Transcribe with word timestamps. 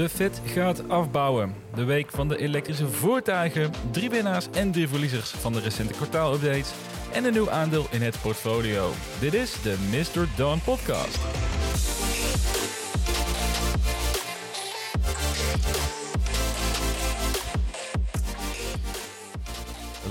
De 0.00 0.08
Fed 0.08 0.40
gaat 0.44 0.88
afbouwen. 0.88 1.54
De 1.74 1.84
week 1.84 2.10
van 2.10 2.28
de 2.28 2.38
elektrische 2.38 2.88
voertuigen. 2.88 3.70
Drie 3.90 4.10
winnaars 4.10 4.50
en 4.50 4.72
drie 4.72 4.88
verliezers 4.88 5.30
van 5.30 5.52
de 5.52 5.60
recente 5.60 5.92
kwartaalupdates. 5.92 6.72
En 7.12 7.24
een 7.24 7.32
nieuw 7.32 7.50
aandeel 7.50 7.86
in 7.90 8.02
het 8.02 8.20
portfolio. 8.22 8.90
Dit 9.18 9.34
is 9.34 9.62
de 9.62 9.76
Mr. 9.90 10.26
Dawn 10.36 10.58
Podcast. 10.64 11.18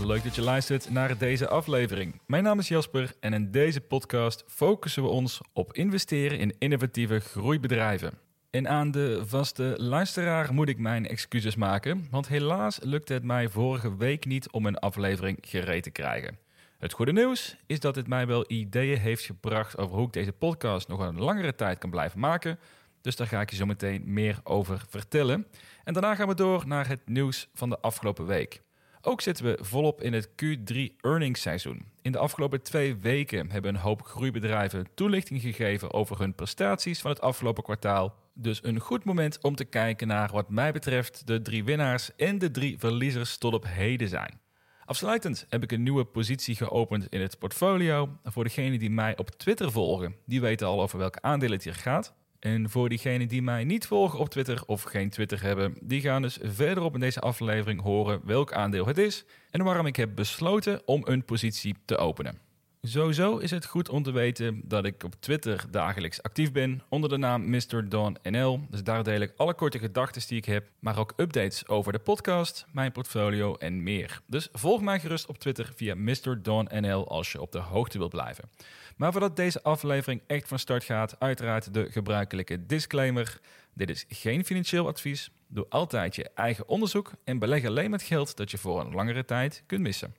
Leuk 0.06 0.24
dat 0.24 0.36
je 0.36 0.42
luistert 0.42 0.90
naar 0.90 1.18
deze 1.18 1.48
aflevering. 1.48 2.22
Mijn 2.26 2.44
naam 2.44 2.60
is 2.60 2.68
Jasper 2.68 3.14
en 3.20 3.34
in 3.34 3.52
deze 3.52 3.82
podcast 3.82 4.44
focussen 4.48 5.04
we 5.04 5.10
ons 5.10 5.42
op 5.54 5.74
investeren 5.74 6.40
in 6.40 6.56
innovatieve 6.58 7.20
groeibedrijven. 7.20 8.29
En 8.50 8.68
aan 8.68 8.92
de 8.92 9.22
vaste 9.26 9.74
luisteraar 9.78 10.54
moet 10.54 10.70
ik 10.70 10.78
mijn 10.78 11.08
excuses 11.08 11.56
maken, 11.56 12.08
want 12.12 12.28
helaas 12.28 12.80
lukte 12.82 13.14
het 13.14 13.24
mij 13.24 13.50
vorige 13.50 13.98
week 13.98 14.26
niet 14.26 14.52
om 14.52 14.66
een 14.66 14.78
aflevering 14.78 15.38
gereed 15.42 15.84
te 15.84 15.90
krijgen. 15.90 16.38
Het 16.78 16.94
goede 16.94 17.12
nieuws 17.12 17.56
is 17.66 17.80
dat 17.80 17.96
het 17.96 18.08
mij 18.08 18.28
wel 18.28 18.52
ideeën 18.52 18.98
heeft 18.98 19.26
gebracht 19.26 19.78
over 19.78 19.96
hoe 19.96 20.06
ik 20.06 20.14
deze 20.14 20.32
podcast 20.32 20.88
nog 20.88 21.00
een 21.00 21.20
langere 21.20 21.56
tijd 21.56 21.78
kan 21.78 21.90
blijven 21.90 22.20
maken. 22.20 22.60
Dus 23.02 23.16
daar 23.16 23.28
ga 23.28 23.42
ik 23.42 23.50
je 23.50 23.56
zo 23.56 23.66
meteen 23.66 24.02
meer 24.06 24.40
over 24.44 24.84
vertellen. 24.88 25.48
En 25.84 25.94
daarna 25.94 26.16
gaan 26.16 26.28
we 26.28 26.36
door 26.36 26.68
naar 26.68 26.88
het 26.88 27.02
nieuws 27.06 27.50
van 27.54 27.70
de 27.70 27.80
afgelopen 27.80 28.26
week. 28.26 28.62
Ook 29.02 29.22
zitten 29.22 29.46
we 29.46 29.58
volop 29.62 30.02
in 30.02 30.14
het 30.14 30.30
Q3 30.30 30.96
earnings 31.02 31.42
seizoen. 31.42 31.86
In 32.02 32.12
de 32.12 32.18
afgelopen 32.18 32.62
twee 32.62 32.96
weken 32.96 33.52
hebben 33.52 33.76
een 33.76 33.82
hoop 33.82 34.02
groeibedrijven 34.02 34.88
toelichting 34.94 35.42
gegeven 35.42 35.94
over 35.94 36.20
hun 36.20 36.36
prestaties 36.36 37.02
van 37.02 37.12
het 37.12 37.22
afgelopen 37.22 37.64
kwartaal. 37.64 38.16
Dus 38.34 38.64
een 38.64 38.80
goed 38.80 39.04
moment 39.04 39.42
om 39.42 39.56
te 39.56 39.66
kijken 39.66 40.08
naar 40.08 40.32
wat 40.32 40.50
mij 40.50 40.72
betreft 40.72 41.28
de 41.28 41.42
drie 41.42 41.64
winnaars 41.64 42.16
en 42.16 42.38
de 42.38 42.52
drie 42.52 42.80
verliezers 42.80 43.38
tot 43.38 43.54
op 43.54 43.66
heden 43.68 44.08
zijn. 44.08 44.40
Afsluitend 44.86 45.46
heb 45.50 45.64
ik 45.64 45.72
een 45.72 45.84
nieuwe 45.84 46.06
positie 46.06 46.56
geopend 46.56 47.08
in 47.10 47.22
het 47.22 47.40
portfolio. 47.40 48.18
Voor 48.24 48.44
degenen 48.44 48.80
die 48.80 48.90
mij 48.90 49.18
op 49.18 49.30
Twitter 49.30 49.72
volgen, 49.72 50.16
die 50.26 50.42
weten 50.42 50.68
al 50.68 50.82
over 50.82 50.98
welke 50.98 51.22
aandelen 51.22 51.54
het 51.54 51.64
hier 51.64 51.76
gaat. 51.76 52.14
En 52.40 52.70
voor 52.70 52.90
diegenen 52.90 53.28
die 53.28 53.42
mij 53.42 53.64
niet 53.64 53.88
volgen 53.88 54.20
op 54.20 54.30
Twitter 54.30 54.64
of 54.66 54.82
geen 54.82 55.10
Twitter 55.10 55.42
hebben, 55.42 55.78
die 55.82 56.02
gaan 56.02 56.22
dus 56.22 56.38
verderop 56.42 56.94
in 56.94 57.00
deze 57.00 57.20
aflevering 57.20 57.82
horen 57.82 58.22
welk 58.26 58.54
aandeel 58.54 58.86
het 58.86 58.98
is 58.98 59.26
en 59.52 59.64
waarom 59.64 59.86
ik 59.86 59.96
heb 59.96 60.16
besloten 60.16 60.82
om 60.86 61.02
een 61.06 61.26
positie 61.26 61.76
te 61.86 61.98
openen. 61.98 62.49
Sowieso 62.82 63.38
is 63.38 63.52
het 63.52 63.66
goed 63.66 63.90
om 63.90 64.04
te 64.04 64.12
weten 64.12 64.62
dat 64.64 64.86
ik 64.86 65.04
op 65.04 65.16
Twitter 65.20 65.66
dagelijks 65.72 66.24
actief 66.24 66.52
ben 66.52 66.82
onder 66.90 67.10
de 67.10 67.18
naam 67.18 67.50
Mr. 67.50 67.90
Don 67.90 68.18
NL. 68.24 68.66
Dus 68.70 68.84
daar 68.84 69.04
deel 69.04 69.20
ik 69.20 69.34
alle 69.38 69.54
korte 69.54 69.80
gedachten 69.80 70.28
die 70.28 70.38
ik 70.38 70.46
heb, 70.46 70.70
maar 70.80 71.00
ook 71.00 71.14
updates 71.16 71.68
over 71.68 71.92
de 71.92 72.00
podcast, 72.00 72.66
mijn 72.72 72.92
portfolio 72.92 73.56
en 73.56 73.84
meer. 73.84 74.22
Dus 74.26 74.50
volg 74.52 74.82
mij 74.82 75.00
gerust 75.00 75.28
op 75.28 75.38
Twitter 75.38 75.72
via 75.76 75.96
Mr. 75.96 76.42
Don 76.42 76.68
NL 76.74 77.08
als 77.08 77.32
je 77.32 77.42
op 77.42 77.52
de 77.52 77.60
hoogte 77.60 77.98
wilt 77.98 78.10
blijven. 78.10 78.50
Maar 78.96 79.12
voordat 79.12 79.36
deze 79.36 79.64
aflevering 79.64 80.22
echt 80.28 80.48
van 80.48 80.60
start 80.60 80.84
gaat, 80.84 81.20
uiteraard 81.20 81.74
de 81.74 81.92
gebruikelijke 81.92 82.66
disclaimer. 82.66 83.40
Dit 83.74 83.90
is 83.90 84.06
geen 84.10 84.46
financieel 84.46 84.88
advies. 84.88 85.32
Doe 85.48 85.66
altijd 85.70 86.16
je 86.16 86.30
eigen 86.36 86.68
onderzoek 86.68 87.12
en 87.24 87.40
beleg 87.40 87.66
alleen 87.66 87.90
met 87.90 88.02
geld 88.02 88.38
dat 88.38 88.52
je 88.52 88.58
voor 88.58 88.80
een 88.80 88.94
langere 88.94 89.26
tijd 89.26 89.64
kunt 89.66 89.82
missen. 89.82 90.14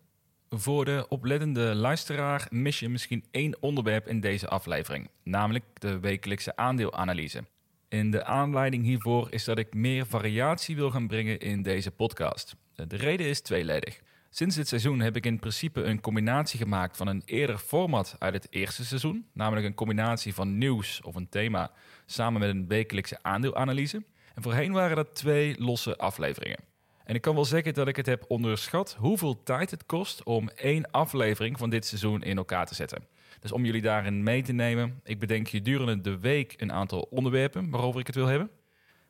Voor 0.56 0.84
de 0.84 1.06
oplettende 1.08 1.74
luisteraar 1.74 2.46
mis 2.50 2.78
je 2.78 2.88
misschien 2.88 3.24
één 3.30 3.56
onderwerp 3.60 4.08
in 4.08 4.20
deze 4.20 4.48
aflevering, 4.48 5.10
namelijk 5.22 5.64
de 5.74 6.00
wekelijkse 6.00 6.56
aandeelanalyse. 6.56 7.44
En 7.88 8.10
de 8.10 8.24
aanleiding 8.24 8.84
hiervoor 8.84 9.32
is 9.32 9.44
dat 9.44 9.58
ik 9.58 9.74
meer 9.74 10.06
variatie 10.06 10.76
wil 10.76 10.90
gaan 10.90 11.06
brengen 11.06 11.38
in 11.38 11.62
deze 11.62 11.90
podcast. 11.90 12.56
De 12.74 12.96
reden 12.96 13.26
is 13.26 13.40
tweeledig. 13.40 14.00
Sinds 14.30 14.56
dit 14.56 14.68
seizoen 14.68 15.00
heb 15.00 15.16
ik 15.16 15.26
in 15.26 15.38
principe 15.38 15.82
een 15.82 16.00
combinatie 16.00 16.58
gemaakt 16.58 16.96
van 16.96 17.06
een 17.06 17.22
eerder 17.24 17.58
format 17.58 18.16
uit 18.18 18.34
het 18.34 18.46
eerste 18.50 18.84
seizoen, 18.84 19.26
namelijk 19.32 19.66
een 19.66 19.74
combinatie 19.74 20.34
van 20.34 20.58
nieuws 20.58 21.00
of 21.02 21.14
een 21.14 21.28
thema 21.28 21.70
samen 22.06 22.40
met 22.40 22.50
een 22.50 22.68
wekelijkse 22.68 23.18
aandeelanalyse. 23.22 24.02
En 24.34 24.42
voorheen 24.42 24.72
waren 24.72 24.96
dat 24.96 25.14
twee 25.14 25.54
losse 25.58 25.96
afleveringen. 25.96 26.69
En 27.10 27.16
ik 27.16 27.22
kan 27.22 27.34
wel 27.34 27.44
zeggen 27.44 27.74
dat 27.74 27.88
ik 27.88 27.96
het 27.96 28.06
heb 28.06 28.24
onderschat 28.28 28.96
hoeveel 28.98 29.42
tijd 29.42 29.70
het 29.70 29.86
kost 29.86 30.22
om 30.22 30.48
één 30.48 30.90
aflevering 30.90 31.58
van 31.58 31.70
dit 31.70 31.86
seizoen 31.86 32.22
in 32.22 32.36
elkaar 32.36 32.66
te 32.66 32.74
zetten. 32.74 33.04
Dus 33.40 33.52
om 33.52 33.64
jullie 33.64 33.82
daarin 33.82 34.22
mee 34.22 34.42
te 34.42 34.52
nemen, 34.52 35.00
ik 35.04 35.18
bedenk 35.18 35.48
gedurende 35.48 36.00
de 36.00 36.18
week 36.18 36.54
een 36.56 36.72
aantal 36.72 37.00
onderwerpen 37.10 37.70
waarover 37.70 38.00
ik 38.00 38.06
het 38.06 38.14
wil 38.14 38.26
hebben. 38.26 38.50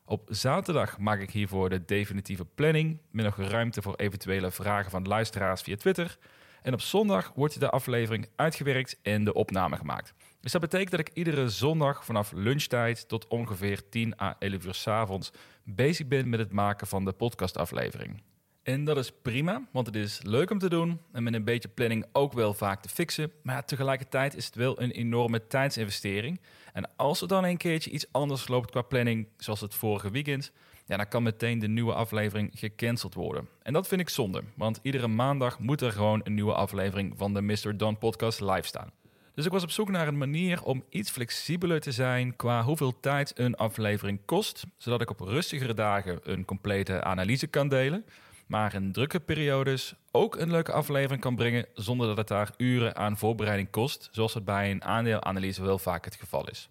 Op 0.04 0.28
zaterdag 0.28 0.98
maak 0.98 1.20
ik 1.20 1.30
hiervoor 1.30 1.68
de 1.68 1.84
definitieve 1.84 2.44
planning 2.44 3.00
met 3.10 3.24
nog 3.24 3.36
ruimte 3.36 3.82
voor 3.82 3.94
eventuele 3.94 4.50
vragen 4.50 4.90
van 4.90 5.06
luisteraars 5.06 5.62
via 5.62 5.76
Twitter. 5.76 6.18
En 6.62 6.72
op 6.72 6.80
zondag 6.80 7.32
wordt 7.34 7.60
de 7.60 7.70
aflevering 7.70 8.28
uitgewerkt 8.36 8.98
en 9.02 9.24
de 9.24 9.34
opname 9.34 9.76
gemaakt. 9.76 10.14
Dus 10.40 10.52
dat 10.52 10.60
betekent 10.60 10.90
dat 10.90 11.00
ik 11.00 11.10
iedere 11.12 11.48
zondag 11.48 12.04
vanaf 12.04 12.32
lunchtijd 12.32 13.08
tot 13.08 13.28
ongeveer 13.28 13.88
10 13.88 14.20
à 14.20 14.36
11 14.38 14.64
uur 14.64 14.74
s 14.74 14.86
avonds 14.86 15.32
bezig 15.64 16.06
ben 16.06 16.28
met 16.28 16.40
het 16.40 16.52
maken 16.52 16.86
van 16.86 17.04
de 17.04 17.12
podcastaflevering. 17.12 18.22
En 18.62 18.84
dat 18.84 18.96
is 18.96 19.12
prima, 19.22 19.68
want 19.72 19.86
het 19.86 19.96
is 19.96 20.20
leuk 20.22 20.50
om 20.50 20.58
te 20.58 20.68
doen 20.68 21.00
en 21.12 21.22
met 21.22 21.34
een 21.34 21.44
beetje 21.44 21.68
planning 21.68 22.06
ook 22.12 22.32
wel 22.32 22.54
vaak 22.54 22.82
te 22.82 22.88
fixen. 22.88 23.32
Maar 23.42 23.64
tegelijkertijd 23.64 24.36
is 24.36 24.46
het 24.46 24.54
wel 24.54 24.80
een 24.80 24.90
enorme 24.90 25.46
tijdsinvestering. 25.46 26.40
En 26.72 26.96
als 26.96 27.20
er 27.20 27.28
dan 27.28 27.44
een 27.44 27.56
keertje 27.56 27.90
iets 27.90 28.12
anders 28.12 28.48
loopt 28.48 28.70
qua 28.70 28.82
planning, 28.82 29.28
zoals 29.36 29.60
het 29.60 29.74
vorige 29.74 30.10
weekend, 30.10 30.52
ja, 30.86 30.96
dan 30.96 31.08
kan 31.08 31.22
meteen 31.22 31.58
de 31.58 31.68
nieuwe 31.68 31.94
aflevering 31.94 32.50
gecanceld 32.54 33.14
worden. 33.14 33.48
En 33.62 33.72
dat 33.72 33.88
vind 33.88 34.00
ik 34.00 34.08
zonde, 34.08 34.42
want 34.56 34.78
iedere 34.82 35.08
maandag 35.08 35.58
moet 35.58 35.80
er 35.80 35.92
gewoon 35.92 36.20
een 36.24 36.34
nieuwe 36.34 36.54
aflevering 36.54 37.12
van 37.16 37.34
de 37.34 37.42
Mr. 37.42 37.76
Don 37.76 37.98
podcast 37.98 38.40
live 38.40 38.66
staan. 38.66 38.99
Dus 39.40 39.48
ik 39.48 39.54
was 39.54 39.64
op 39.64 39.70
zoek 39.70 39.90
naar 39.90 40.08
een 40.08 40.18
manier 40.18 40.62
om 40.62 40.84
iets 40.88 41.10
flexibeler 41.10 41.80
te 41.80 41.92
zijn 41.92 42.36
qua 42.36 42.62
hoeveel 42.62 43.00
tijd 43.00 43.38
een 43.38 43.54
aflevering 43.54 44.20
kost, 44.24 44.64
zodat 44.76 45.00
ik 45.00 45.10
op 45.10 45.20
rustigere 45.20 45.74
dagen 45.74 46.18
een 46.22 46.44
complete 46.44 47.02
analyse 47.02 47.46
kan 47.46 47.68
delen, 47.68 48.04
maar 48.46 48.74
in 48.74 48.92
drukke 48.92 49.20
periodes 49.20 49.94
ook 50.10 50.36
een 50.36 50.50
leuke 50.50 50.72
aflevering 50.72 51.20
kan 51.20 51.36
brengen 51.36 51.66
zonder 51.74 52.06
dat 52.06 52.16
het 52.16 52.28
daar 52.28 52.50
uren 52.56 52.96
aan 52.96 53.18
voorbereiding 53.18 53.70
kost, 53.70 54.08
zoals 54.12 54.34
het 54.34 54.44
bij 54.44 54.70
een 54.70 54.84
aandeelanalyse 54.84 55.62
wel 55.62 55.78
vaak 55.78 56.04
het 56.04 56.14
geval 56.14 56.48
is. 56.48 56.70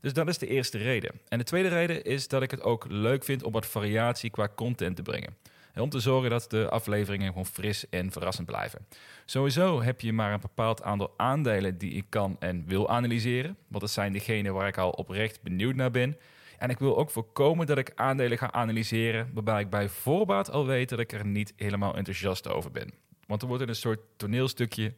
Dus 0.00 0.12
dat 0.12 0.28
is 0.28 0.38
de 0.38 0.46
eerste 0.46 0.78
reden. 0.78 1.20
En 1.28 1.38
de 1.38 1.44
tweede 1.44 1.68
reden 1.68 2.04
is 2.04 2.28
dat 2.28 2.42
ik 2.42 2.50
het 2.50 2.62
ook 2.62 2.86
leuk 2.88 3.24
vind 3.24 3.42
om 3.42 3.52
wat 3.52 3.66
variatie 3.66 4.30
qua 4.30 4.48
content 4.54 4.96
te 4.96 5.02
brengen. 5.02 5.36
Om 5.76 5.88
te 5.88 6.00
zorgen 6.00 6.30
dat 6.30 6.50
de 6.50 6.68
afleveringen 6.68 7.28
gewoon 7.28 7.46
fris 7.46 7.88
en 7.88 8.12
verrassend 8.12 8.46
blijven. 8.46 8.86
Sowieso 9.24 9.82
heb 9.82 10.00
je 10.00 10.12
maar 10.12 10.32
een 10.32 10.40
bepaald 10.40 10.82
aantal 10.82 11.14
aandelen 11.16 11.78
die 11.78 11.92
ik 11.92 12.04
kan 12.08 12.36
en 12.38 12.64
wil 12.66 12.88
analyseren. 12.88 13.56
Want 13.68 13.80
dat 13.80 13.90
zijn 13.90 14.12
degene 14.12 14.52
waar 14.52 14.68
ik 14.68 14.78
al 14.78 14.90
oprecht 14.90 15.42
benieuwd 15.42 15.74
naar 15.74 15.90
ben. 15.90 16.16
En 16.58 16.70
ik 16.70 16.78
wil 16.78 16.98
ook 16.98 17.10
voorkomen 17.10 17.66
dat 17.66 17.78
ik 17.78 17.92
aandelen 17.94 18.38
ga 18.38 18.52
analyseren 18.52 19.30
waarbij 19.34 19.60
ik 19.60 19.70
bij 19.70 19.88
voorbaat 19.88 20.50
al 20.50 20.66
weet 20.66 20.88
dat 20.88 20.98
ik 20.98 21.12
er 21.12 21.26
niet 21.26 21.52
helemaal 21.56 21.96
enthousiast 21.96 22.48
over 22.48 22.70
ben. 22.70 22.92
Want 23.26 23.42
er 23.42 23.48
wordt 23.48 23.68
een 23.68 23.74
soort 23.74 24.00
toneelstukje, 24.16 24.94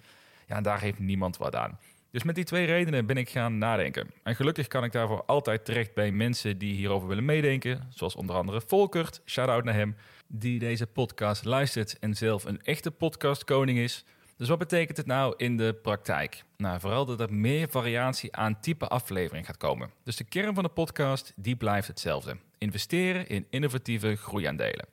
ja, 0.46 0.56
en 0.56 0.62
daar 0.62 0.80
heeft 0.80 0.98
niemand 0.98 1.36
wat 1.36 1.54
aan. 1.54 1.78
Dus 2.10 2.22
met 2.22 2.34
die 2.34 2.44
twee 2.44 2.66
redenen 2.66 3.06
ben 3.06 3.16
ik 3.16 3.28
gaan 3.28 3.58
nadenken. 3.58 4.10
En 4.22 4.36
gelukkig 4.36 4.66
kan 4.66 4.84
ik 4.84 4.92
daarvoor 4.92 5.24
altijd 5.26 5.64
terecht 5.64 5.94
bij 5.94 6.12
mensen 6.12 6.58
die 6.58 6.74
hierover 6.74 7.08
willen 7.08 7.24
meedenken. 7.24 7.86
Zoals 7.90 8.14
onder 8.14 8.36
andere 8.36 8.60
Volkert, 8.60 9.20
shout-out 9.24 9.64
naar 9.64 9.74
hem, 9.74 9.96
die 10.26 10.58
deze 10.58 10.86
podcast 10.86 11.44
luistert 11.44 11.98
en 11.98 12.14
zelf 12.14 12.44
een 12.44 12.62
echte 12.62 12.90
podcastkoning 12.90 13.78
is. 13.78 14.04
Dus 14.36 14.48
wat 14.48 14.58
betekent 14.58 14.96
het 14.96 15.06
nou 15.06 15.34
in 15.36 15.56
de 15.56 15.74
praktijk? 15.82 16.44
Nou, 16.56 16.80
vooral 16.80 17.04
dat 17.04 17.20
er 17.20 17.34
meer 17.34 17.68
variatie 17.68 18.36
aan 18.36 18.60
type 18.60 18.88
aflevering 18.88 19.46
gaat 19.46 19.56
komen. 19.56 19.90
Dus 20.04 20.16
de 20.16 20.24
kern 20.24 20.54
van 20.54 20.64
de 20.64 20.70
podcast, 20.70 21.32
die 21.36 21.56
blijft 21.56 21.88
hetzelfde. 21.88 22.36
Investeren 22.58 23.28
in 23.28 23.46
innovatieve 23.50 24.16
groeiaandelen. 24.16 24.86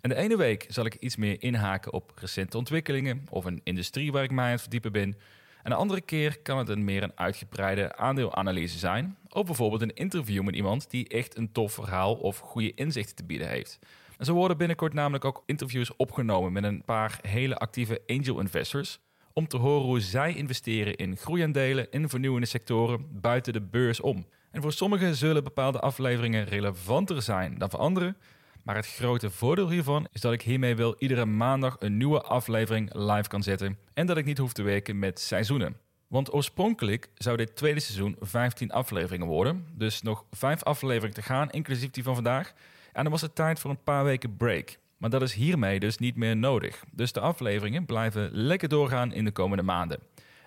En 0.00 0.08
de 0.08 0.14
ene 0.14 0.36
week 0.36 0.66
zal 0.68 0.84
ik 0.84 0.94
iets 0.94 1.16
meer 1.16 1.42
inhaken 1.42 1.92
op 1.92 2.12
recente 2.14 2.56
ontwikkelingen 2.56 3.26
of 3.30 3.44
een 3.44 3.60
industrie 3.64 4.12
waar 4.12 4.22
ik 4.22 4.30
mij 4.30 4.44
aan 4.44 4.50
het 4.50 4.60
verdiepen 4.60 4.92
ben. 4.92 5.16
En 5.62 5.70
de 5.70 5.78
andere 5.78 6.00
keer 6.00 6.38
kan 6.42 6.58
het 6.58 6.68
een 6.68 6.84
meer 6.84 7.02
een 7.02 7.18
uitgebreide 7.18 7.96
aandeelanalyse 7.96 8.78
zijn. 8.78 9.16
Of 9.28 9.46
bijvoorbeeld 9.46 9.82
een 9.82 9.94
interview 9.94 10.42
met 10.42 10.54
iemand 10.54 10.90
die 10.90 11.08
echt 11.08 11.36
een 11.36 11.52
tof 11.52 11.72
verhaal 11.72 12.14
of 12.14 12.38
goede 12.38 12.74
inzichten 12.74 13.16
te 13.16 13.24
bieden 13.24 13.48
heeft. 13.48 13.78
En 14.18 14.24
zo 14.24 14.32
worden 14.32 14.56
binnenkort 14.56 14.92
namelijk 14.92 15.24
ook 15.24 15.42
interviews 15.46 15.96
opgenomen 15.96 16.52
met 16.52 16.64
een 16.64 16.82
paar 16.84 17.18
hele 17.22 17.56
actieve 17.56 18.02
angel 18.06 18.40
investors. 18.40 18.98
Om 19.32 19.48
te 19.48 19.56
horen 19.56 19.86
hoe 19.86 20.00
zij 20.00 20.34
investeren 20.34 20.96
in 20.96 21.16
groeiaandelen 21.16 21.90
in 21.90 22.08
vernieuwende 22.08 22.46
sectoren 22.46 23.20
buiten 23.20 23.52
de 23.52 23.60
beurs 23.60 24.00
om. 24.00 24.26
En 24.50 24.62
voor 24.62 24.72
sommigen 24.72 25.14
zullen 25.14 25.44
bepaalde 25.44 25.80
afleveringen 25.80 26.44
relevanter 26.44 27.22
zijn 27.22 27.58
dan 27.58 27.70
voor 27.70 27.80
anderen. 27.80 28.16
Maar 28.62 28.76
het 28.76 28.86
grote 28.86 29.30
voordeel 29.30 29.70
hiervan 29.70 30.06
is 30.12 30.20
dat 30.20 30.32
ik 30.32 30.42
hiermee 30.42 30.76
wel 30.76 30.94
iedere 30.98 31.24
maandag 31.24 31.76
een 31.78 31.96
nieuwe 31.96 32.22
aflevering 32.22 32.94
live 32.94 33.28
kan 33.28 33.42
zetten 33.42 33.78
en 33.94 34.06
dat 34.06 34.16
ik 34.16 34.24
niet 34.24 34.38
hoef 34.38 34.52
te 34.52 34.62
werken 34.62 34.98
met 34.98 35.20
seizoenen. 35.20 35.76
Want 36.06 36.34
oorspronkelijk 36.34 37.08
zou 37.14 37.36
dit 37.36 37.56
tweede 37.56 37.80
seizoen 37.80 38.16
15 38.20 38.70
afleveringen 38.72 39.26
worden, 39.26 39.66
dus 39.74 40.02
nog 40.02 40.24
5 40.30 40.62
afleveringen 40.62 41.14
te 41.14 41.22
gaan, 41.22 41.50
inclusief 41.50 41.90
die 41.90 42.02
van 42.02 42.14
vandaag. 42.14 42.54
En 42.96 43.02
dan 43.02 43.12
was 43.12 43.20
het 43.20 43.34
tijd 43.34 43.58
voor 43.58 43.70
een 43.70 43.82
paar 43.82 44.04
weken 44.04 44.36
break. 44.36 44.78
Maar 44.96 45.10
dat 45.10 45.22
is 45.22 45.34
hiermee 45.34 45.80
dus 45.80 45.98
niet 45.98 46.16
meer 46.16 46.36
nodig. 46.36 46.84
Dus 46.92 47.12
de 47.12 47.20
afleveringen 47.20 47.86
blijven 47.86 48.30
lekker 48.32 48.68
doorgaan 48.68 49.12
in 49.12 49.24
de 49.24 49.30
komende 49.30 49.62
maanden. 49.62 49.98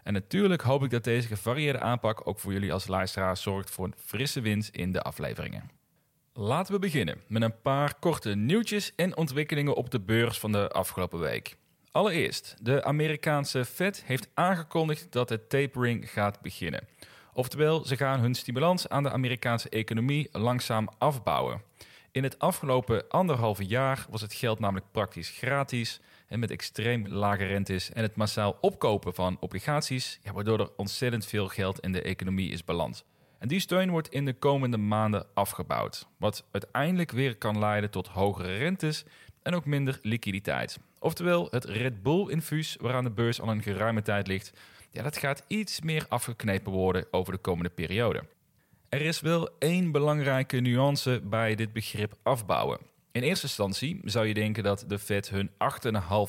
En 0.04 0.14
natuurlijk 0.14 0.62
hoop 0.62 0.84
ik 0.84 0.90
dat 0.90 1.04
deze 1.04 1.28
gevarieerde 1.28 1.80
aanpak 1.80 2.28
ook 2.28 2.40
voor 2.40 2.54
jullie 2.54 2.74
als 2.74 2.88
luisteraars 2.88 3.42
zorgt 3.42 3.70
voor 3.70 3.86
een 3.86 3.94
frisse 3.98 4.42
wind 4.42 4.70
in 4.72 4.92
de 4.92 5.02
afleveringen. 5.02 5.70
Laten 6.34 6.74
we 6.74 6.80
beginnen 6.80 7.22
met 7.28 7.42
een 7.42 7.62
paar 7.62 7.94
korte 8.00 8.36
nieuwtjes 8.36 8.96
en 8.96 9.18
ontwikkelingen 9.18 9.76
op 9.76 9.90
de 9.90 10.00
beurs 10.00 10.40
van 10.40 10.52
de 10.52 10.70
afgelopen 10.70 11.20
week. 11.20 11.58
Allereerst, 11.92 12.56
de 12.62 12.84
Amerikaanse 12.84 13.66
Fed 13.66 14.04
heeft 14.06 14.30
aangekondigd 14.34 15.12
dat 15.12 15.28
de 15.28 15.48
tapering 15.48 16.12
gaat 16.12 16.42
beginnen. 16.42 16.88
Oftewel, 17.34 17.86
ze 17.86 17.98
gaan 17.98 18.20
hun 18.20 18.36
stimulans 18.36 18.90
aan 18.90 19.04
de 19.04 19.12
Amerikaanse 19.12 19.70
economie 19.70 20.30
langzaam 20.32 20.90
afbouwen. 20.98 21.62
In 22.20 22.26
het 22.26 22.40
afgelopen 22.40 23.08
anderhalve 23.10 23.66
jaar 23.66 24.06
was 24.10 24.22
het 24.22 24.34
geld 24.34 24.60
namelijk 24.60 24.86
praktisch 24.92 25.30
gratis 25.30 26.00
en 26.28 26.40
met 26.40 26.52
extreem 26.52 27.08
lage 27.08 27.46
rentes 27.46 27.92
en 27.92 28.02
het 28.02 28.16
massaal 28.16 28.58
opkopen 28.62 29.14
van 29.14 29.38
obligaties, 29.40 30.20
waardoor 30.34 30.60
er 30.60 30.72
ontzettend 30.78 31.26
veel 31.26 31.48
geld 31.48 31.80
in 31.80 31.92
de 31.92 32.02
economie 32.02 32.52
is 32.52 32.64
beland. 32.64 33.06
En 33.38 33.48
die 33.48 33.60
steun 33.60 33.90
wordt 33.90 34.10
in 34.10 34.26
de 34.26 34.34
komende 34.34 34.78
maanden 34.78 35.26
afgebouwd, 35.34 36.08
wat 36.18 36.48
uiteindelijk 36.52 37.12
weer 37.12 37.38
kan 37.38 37.60
leiden 37.60 37.90
tot 37.90 38.08
hogere 38.08 38.58
rentes 38.58 39.06
en 39.42 39.56
ook 39.56 39.66
minder 39.66 40.00
liquiditeit. 40.02 40.80
Oftewel, 41.00 41.48
het 41.50 41.66
Red 41.66 42.04
Bull-infuus 42.04 42.78
waaraan 42.82 43.04
de 43.04 43.12
beurs 43.12 43.42
al 43.42 43.50
een 43.50 43.64
geruime 43.64 44.02
tijd 44.02 44.28
ligt, 44.28 44.54
ja, 44.92 45.04
dat 45.04 45.18
gaat 45.18 45.44
iets 45.48 45.82
meer 45.82 46.06
afgeknepen 46.10 46.72
worden 46.72 47.06
over 47.12 47.34
de 47.34 47.40
komende 47.40 47.70
periode. 47.70 48.24
Er 48.90 49.02
is 49.02 49.22
wel 49.22 49.50
één 49.60 49.92
belangrijke 49.92 50.60
nuance 50.60 51.22
bij 51.24 51.56
dit 51.56 51.74
begrip 51.74 52.14
afbouwen. 52.24 52.80
In 53.12 53.22
eerste 53.22 53.46
instantie 53.46 54.00
zou 54.04 54.28
je 54.28 54.34
denken 54.34 54.64
dat 54.64 54.84
de 54.88 55.00
Fed 55.00 55.30
hun 55.30 55.50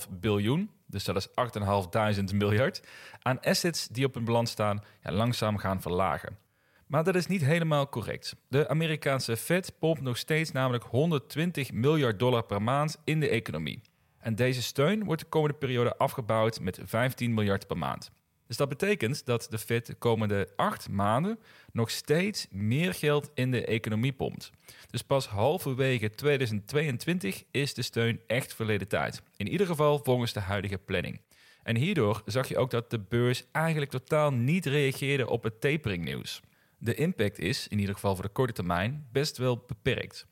8,5 0.05 0.09
biljoen, 0.11 0.71
dus 0.87 1.05
dat 1.05 1.17
is 1.17 1.29
8.500 1.29 2.35
miljard, 2.35 2.83
aan 3.23 3.41
assets 3.41 3.89
die 3.89 4.05
op 4.05 4.15
hun 4.15 4.25
balans 4.25 4.51
staan 4.51 4.85
ja, 5.03 5.13
langzaam 5.13 5.59
gaan 5.59 5.81
verlagen. 5.81 6.39
Maar 6.87 7.05
dat 7.05 7.15
is 7.15 7.27
niet 7.27 7.45
helemaal 7.45 7.89
correct. 7.89 8.37
De 8.49 8.69
Amerikaanse 8.69 9.37
Fed 9.37 9.73
pompt 9.79 10.01
nog 10.01 10.17
steeds 10.17 10.53
namelijk 10.53 10.85
120 10.85 11.73
miljard 11.73 12.19
dollar 12.19 12.45
per 12.45 12.63
maand 12.63 12.97
in 13.05 13.21
de 13.21 13.29
economie. 13.29 13.81
En 14.19 14.35
deze 14.35 14.63
steun 14.63 15.05
wordt 15.05 15.23
de 15.23 15.29
komende 15.29 15.57
periode 15.57 15.97
afgebouwd 15.97 16.61
met 16.61 16.81
15 16.85 17.35
miljard 17.35 17.67
per 17.67 17.79
maand. 17.79 18.11
Dus 18.51 18.59
dat 18.59 18.69
betekent 18.69 19.27
dat 19.27 19.47
de 19.51 19.59
Fed 19.59 19.87
de 19.87 19.95
komende 19.95 20.49
acht 20.57 20.89
maanden 20.89 21.39
nog 21.73 21.91
steeds 21.91 22.47
meer 22.51 22.95
geld 22.95 23.31
in 23.35 23.51
de 23.51 23.65
economie 23.65 24.13
pompt. 24.13 24.51
Dus 24.91 25.03
pas 25.03 25.27
halverwege 25.29 26.11
2022 26.11 27.45
is 27.51 27.75
de 27.75 27.83
steun 27.83 28.21
echt 28.27 28.55
verleden 28.55 28.89
tijd. 28.89 29.23
In 29.37 29.49
ieder 29.49 29.67
geval 29.67 30.01
volgens 30.03 30.33
de 30.33 30.41
huidige 30.41 30.79
planning. 30.79 31.21
En 31.63 31.77
hierdoor 31.77 32.23
zag 32.25 32.49
je 32.49 32.59
ook 32.59 32.71
dat 32.71 32.91
de 32.91 32.99
beurs 32.99 33.45
eigenlijk 33.53 33.91
totaal 33.91 34.33
niet 34.33 34.67
reageerde 34.67 35.29
op 35.29 35.43
het 35.43 35.61
taperingnieuws. 35.61 36.41
De 36.79 36.95
impact 36.95 37.39
is, 37.39 37.69
in 37.69 37.79
ieder 37.79 37.95
geval 37.95 38.15
voor 38.15 38.25
de 38.25 38.33
korte 38.33 38.53
termijn, 38.53 39.09
best 39.13 39.37
wel 39.37 39.65
beperkt. 39.67 40.27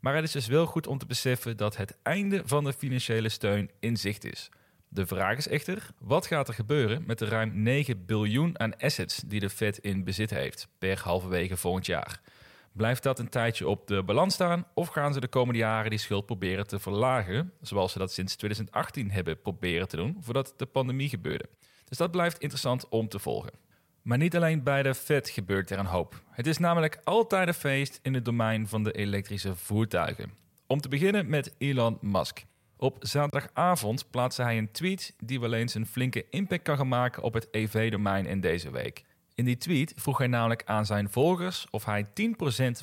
Maar 0.00 0.14
het 0.14 0.24
is 0.24 0.32
dus 0.32 0.46
wel 0.46 0.66
goed 0.66 0.86
om 0.86 0.98
te 0.98 1.06
beseffen 1.06 1.56
dat 1.56 1.76
het 1.76 1.96
einde 2.02 2.42
van 2.44 2.64
de 2.64 2.72
financiële 2.72 3.28
steun 3.28 3.70
in 3.80 3.96
zicht 3.96 4.24
is. 4.24 4.50
De 4.92 5.06
vraag 5.06 5.36
is 5.36 5.48
echter, 5.48 5.86
wat 5.98 6.26
gaat 6.26 6.48
er 6.48 6.54
gebeuren 6.54 7.02
met 7.06 7.18
de 7.18 7.24
ruim 7.24 7.62
9 7.62 8.06
biljoen 8.06 8.60
aan 8.60 8.76
assets 8.76 9.22
die 9.26 9.40
de 9.40 9.50
Fed 9.50 9.78
in 9.78 10.04
bezit 10.04 10.30
heeft 10.30 10.68
per 10.78 11.00
halverwege 11.04 11.56
volgend 11.56 11.86
jaar? 11.86 12.20
Blijft 12.72 13.02
dat 13.02 13.18
een 13.18 13.28
tijdje 13.28 13.68
op 13.68 13.86
de 13.86 14.02
balans 14.02 14.34
staan 14.34 14.66
of 14.74 14.88
gaan 14.88 15.12
ze 15.12 15.20
de 15.20 15.28
komende 15.28 15.58
jaren 15.58 15.90
die 15.90 15.98
schuld 15.98 16.26
proberen 16.26 16.66
te 16.66 16.78
verlagen, 16.78 17.52
zoals 17.60 17.92
ze 17.92 17.98
dat 17.98 18.12
sinds 18.12 18.36
2018 18.36 19.10
hebben 19.10 19.40
proberen 19.40 19.88
te 19.88 19.96
doen 19.96 20.16
voordat 20.20 20.54
de 20.56 20.66
pandemie 20.66 21.08
gebeurde? 21.08 21.48
Dus 21.84 21.98
dat 21.98 22.10
blijft 22.10 22.38
interessant 22.38 22.88
om 22.88 23.08
te 23.08 23.18
volgen. 23.18 23.52
Maar 24.02 24.18
niet 24.18 24.36
alleen 24.36 24.62
bij 24.62 24.82
de 24.82 24.94
Fed 24.94 25.28
gebeurt 25.28 25.70
er 25.70 25.78
een 25.78 25.86
hoop. 25.86 26.22
Het 26.30 26.46
is 26.46 26.58
namelijk 26.58 27.00
altijd 27.04 27.48
een 27.48 27.54
feest 27.54 27.98
in 28.02 28.14
het 28.14 28.24
domein 28.24 28.68
van 28.68 28.84
de 28.84 28.92
elektrische 28.92 29.56
voertuigen. 29.56 30.32
Om 30.66 30.80
te 30.80 30.88
beginnen 30.88 31.28
met 31.28 31.54
Elon 31.58 31.98
Musk. 32.00 32.48
Op 32.80 32.96
zaterdagavond 33.00 34.10
plaatste 34.10 34.42
hij 34.42 34.58
een 34.58 34.70
tweet 34.70 35.14
die 35.18 35.40
wel 35.40 35.52
eens 35.52 35.74
een 35.74 35.86
flinke 35.86 36.26
impact 36.30 36.62
kan 36.62 36.76
gaan 36.76 36.88
maken 36.88 37.22
op 37.22 37.34
het 37.34 37.48
EV-domein 37.50 38.26
in 38.26 38.40
deze 38.40 38.70
week. 38.70 39.04
In 39.34 39.44
die 39.44 39.56
tweet 39.56 39.92
vroeg 39.96 40.18
hij 40.18 40.26
namelijk 40.26 40.62
aan 40.64 40.86
zijn 40.86 41.10
volgers 41.10 41.66
of 41.70 41.84
hij 41.84 42.06
10% 42.06 42.08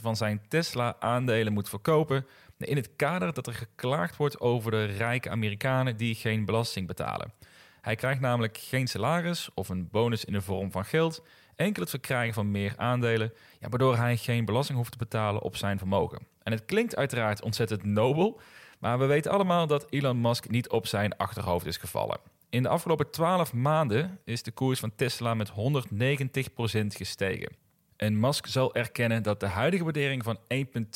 van 0.02 0.16
zijn 0.16 0.42
Tesla-aandelen 0.48 1.54
moet 1.54 1.70
verkopen 1.70 2.26
in 2.58 2.76
het 2.76 2.96
kader 2.96 3.34
dat 3.34 3.48
er 3.48 3.54
geklaagd 3.54 4.16
wordt 4.16 4.40
over 4.40 4.72
de 4.72 4.86
rijke 4.86 5.30
Amerikanen 5.30 5.98
die 5.98 6.16
geen 6.16 6.46
belasting 6.46 6.88
betalen. 6.88 7.34
Hij 7.82 7.96
krijgt 7.96 8.22
namelijk 8.22 8.58
geen 8.58 8.88
salaris 8.88 9.50
of 9.54 9.70
een 9.70 9.90
bonus 9.92 10.26
in 10.26 10.34
de 10.34 10.42
vorm 10.42 10.72
van 10.72 10.86
geld, 10.86 11.24
enkel 11.56 11.82
het 11.82 11.90
verkrijgen 11.90 12.34
van 12.34 12.52
meer 12.52 12.74
aandelen, 12.76 13.34
waardoor 13.60 13.98
hij 13.98 14.18
geen 14.18 14.46
belasting 14.46 14.78
hoeft 14.78 14.92
te 14.92 14.98
betalen 14.98 15.42
op 15.42 15.56
zijn 15.56 15.78
vermogen. 15.78 16.28
En 16.44 16.52
het 16.52 16.66
klinkt 16.66 16.96
uiteraard 16.96 17.42
ontzettend 17.42 17.84
nobel, 17.84 18.40
maar 18.80 19.00
we 19.00 19.06
weten 19.06 19.32
allemaal 19.32 19.68
dat 19.68 19.86
Elon 19.90 20.22
Musk 20.22 20.50
niet 20.50 20.70
op 20.70 20.88
zijn 20.88 21.18
achterhoofd 21.18 21.66
is 21.66 21.78
gevallen. 21.78 22.20
In 22.50 22.64
de 22.64 22.70
afgelopen 22.70 23.12
12 23.12 23.54
maanden 23.54 24.20
is 24.24 24.44
de 24.44 24.52
koers 24.52 24.80
van 24.80 24.96
Tesla 24.96 25.34
met 25.34 25.52
190% 25.52 25.54
gestegen. 26.88 27.56
En 27.96 28.20
Musk 28.20 28.48
zal 28.48 28.76
erkennen 28.76 29.24
dat 29.24 29.40
de 29.40 29.48
huidige 29.48 29.84
waardering 29.84 30.24
van 30.24 30.38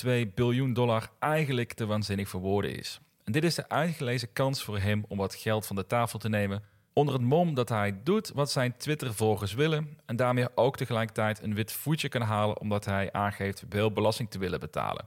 1,2 0.05 0.33
biljoen 0.35 0.73
dollar 0.73 1.09
eigenlijk 1.19 1.73
te 1.73 1.85
waanzinnig 1.85 2.29
voor 2.29 2.41
woorden 2.41 2.77
is. 2.77 2.99
En 3.23 3.31
dit 3.31 3.43
is 3.43 3.55
de 3.55 3.69
uitgelezen 3.69 4.33
kans 4.33 4.63
voor 4.63 4.79
hem 4.79 5.05
om 5.07 5.17
wat 5.17 5.35
geld 5.35 5.67
van 5.67 5.75
de 5.75 5.87
tafel 5.87 6.19
te 6.19 6.29
nemen 6.29 6.63
onder 6.93 7.13
het 7.13 7.23
mom 7.23 7.53
dat 7.53 7.69
hij 7.69 7.99
doet 8.03 8.31
wat 8.31 8.51
zijn 8.51 8.77
Twitter-volgers 8.77 9.53
willen 9.53 9.97
en 10.05 10.15
daarmee 10.15 10.47
ook 10.55 10.77
tegelijkertijd 10.77 11.43
een 11.43 11.55
wit 11.55 11.71
voetje 11.71 12.09
kan 12.09 12.21
halen 12.21 12.59
omdat 12.59 12.85
hij 12.85 13.11
aangeeft 13.11 13.63
veel 13.69 13.91
belasting 13.91 14.29
te 14.29 14.39
willen 14.39 14.59
betalen. 14.59 15.05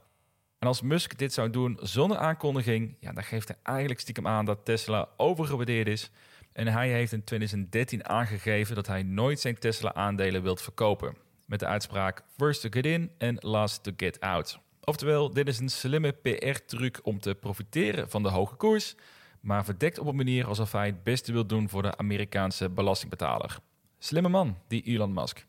En 0.65 0.71
als 0.71 0.81
Musk 0.81 1.17
dit 1.17 1.33
zou 1.33 1.49
doen 1.49 1.79
zonder 1.81 2.17
aankondiging, 2.17 2.95
ja, 2.99 3.11
dan 3.11 3.23
geeft 3.23 3.47
hij 3.47 3.57
eigenlijk 3.63 3.99
stiekem 3.99 4.27
aan 4.27 4.45
dat 4.45 4.65
Tesla 4.65 5.09
overgewaardeerd 5.17 5.87
is. 5.87 6.11
En 6.53 6.67
hij 6.67 6.89
heeft 6.89 7.11
in 7.11 7.23
2013 7.23 8.07
aangegeven 8.07 8.75
dat 8.75 8.87
hij 8.87 9.03
nooit 9.03 9.39
zijn 9.39 9.59
Tesla-aandelen 9.59 10.43
wilt 10.43 10.61
verkopen. 10.61 11.17
Met 11.45 11.59
de 11.59 11.65
uitspraak 11.65 12.23
first 12.37 12.61
to 12.61 12.69
get 12.71 12.85
in 12.85 13.11
en 13.17 13.37
last 13.39 13.83
to 13.83 13.91
get 13.97 14.19
out. 14.19 14.59
Oftewel, 14.81 15.33
dit 15.33 15.47
is 15.47 15.59
een 15.59 15.69
slimme 15.69 16.11
PR-truc 16.11 16.99
om 17.03 17.19
te 17.19 17.35
profiteren 17.35 18.09
van 18.09 18.23
de 18.23 18.29
hoge 18.29 18.55
koers, 18.55 18.95
maar 19.39 19.65
verdekt 19.65 19.99
op 19.99 20.07
een 20.07 20.15
manier 20.15 20.47
alsof 20.47 20.71
hij 20.71 20.85
het 20.85 21.03
beste 21.03 21.31
wil 21.31 21.45
doen 21.45 21.69
voor 21.69 21.81
de 21.81 21.97
Amerikaanse 21.97 22.69
belastingbetaler. 22.69 23.59
Slimme 23.99 24.29
man, 24.29 24.57
die 24.67 24.83
Elon 24.83 25.13
Musk. 25.13 25.45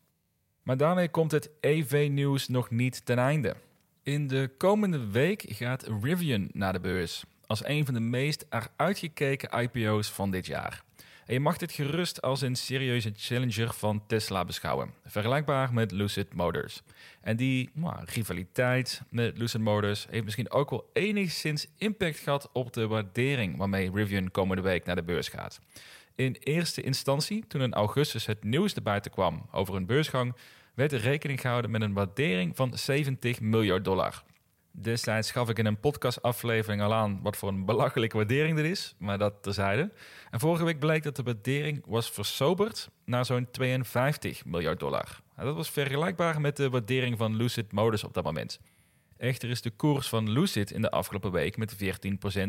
Maar 0.62 0.76
daarmee 0.76 1.08
komt 1.08 1.30
het 1.30 1.50
EV-nieuws 1.60 2.48
nog 2.48 2.70
niet 2.70 3.06
ten 3.06 3.18
einde. 3.18 3.56
In 4.06 4.26
de 4.26 4.50
komende 4.58 5.06
week 5.06 5.44
gaat 5.48 5.88
Rivian 6.02 6.48
naar 6.52 6.72
de 6.72 6.80
beurs 6.80 7.24
als 7.46 7.64
een 7.64 7.84
van 7.84 7.94
de 7.94 8.00
meest 8.00 8.46
uitgekeken 8.76 9.60
IPO's 9.60 10.10
van 10.10 10.30
dit 10.30 10.46
jaar. 10.46 10.82
En 11.24 11.34
je 11.34 11.40
mag 11.40 11.56
dit 11.56 11.72
gerust 11.72 12.22
als 12.22 12.40
een 12.40 12.56
serieuze 12.56 13.12
challenger 13.16 13.72
van 13.72 14.06
Tesla 14.06 14.44
beschouwen, 14.44 14.94
vergelijkbaar 15.04 15.72
met 15.72 15.90
Lucid 15.90 16.34
Motors. 16.34 16.82
En 17.20 17.36
die 17.36 17.70
nou, 17.72 17.96
rivaliteit 18.04 19.02
met 19.10 19.38
Lucid 19.38 19.60
Motors 19.60 20.06
heeft 20.10 20.24
misschien 20.24 20.50
ook 20.50 20.70
wel 20.70 20.90
enigszins 20.92 21.66
impact 21.76 22.18
gehad 22.18 22.50
op 22.52 22.72
de 22.72 22.86
waardering 22.86 23.56
waarmee 23.56 23.90
Rivian 23.94 24.30
komende 24.30 24.62
week 24.62 24.84
naar 24.84 24.96
de 24.96 25.02
beurs 25.02 25.28
gaat. 25.28 25.60
In 26.14 26.36
eerste 26.40 26.82
instantie, 26.82 27.44
toen 27.46 27.62
in 27.62 27.74
augustus 27.74 28.26
het 28.26 28.44
nieuws 28.44 28.74
naar 28.74 28.84
buiten 28.84 29.10
kwam 29.10 29.46
over 29.52 29.74
een 29.74 29.86
beursgang, 29.86 30.34
werd 30.76 30.92
er 30.92 31.00
rekening 31.00 31.40
gehouden 31.40 31.70
met 31.70 31.82
een 31.82 31.92
waardering 31.92 32.56
van 32.56 32.78
70 32.78 33.40
miljard 33.40 33.84
dollar. 33.84 34.22
Destijds 34.70 35.30
gaf 35.30 35.48
ik 35.48 35.58
in 35.58 35.66
een 35.66 35.80
podcastaflevering 35.80 36.82
al 36.82 36.94
aan 36.94 37.20
wat 37.22 37.36
voor 37.36 37.48
een 37.48 37.64
belachelijke 37.64 38.16
waardering 38.16 38.56
dit 38.56 38.64
is, 38.64 38.94
maar 38.98 39.18
dat 39.18 39.42
terzijde. 39.42 39.92
En 40.30 40.40
vorige 40.40 40.64
week 40.64 40.78
bleek 40.78 41.02
dat 41.02 41.16
de 41.16 41.22
waardering 41.22 41.82
was 41.86 42.10
versoberd 42.10 42.90
naar 43.04 43.24
zo'n 43.24 43.50
52 43.50 44.44
miljard 44.44 44.80
dollar. 44.80 45.20
dat 45.36 45.54
was 45.54 45.70
vergelijkbaar 45.70 46.40
met 46.40 46.56
de 46.56 46.70
waardering 46.70 47.18
van 47.18 47.36
Lucid 47.36 47.72
Motors 47.72 48.04
op 48.04 48.14
dat 48.14 48.24
moment. 48.24 48.60
Echter 49.16 49.50
is 49.50 49.62
de 49.62 49.70
koers 49.70 50.08
van 50.08 50.30
Lucid 50.30 50.70
in 50.70 50.82
de 50.82 50.90
afgelopen 50.90 51.32
week 51.32 51.56
met 51.56 51.76
14% 51.76 51.78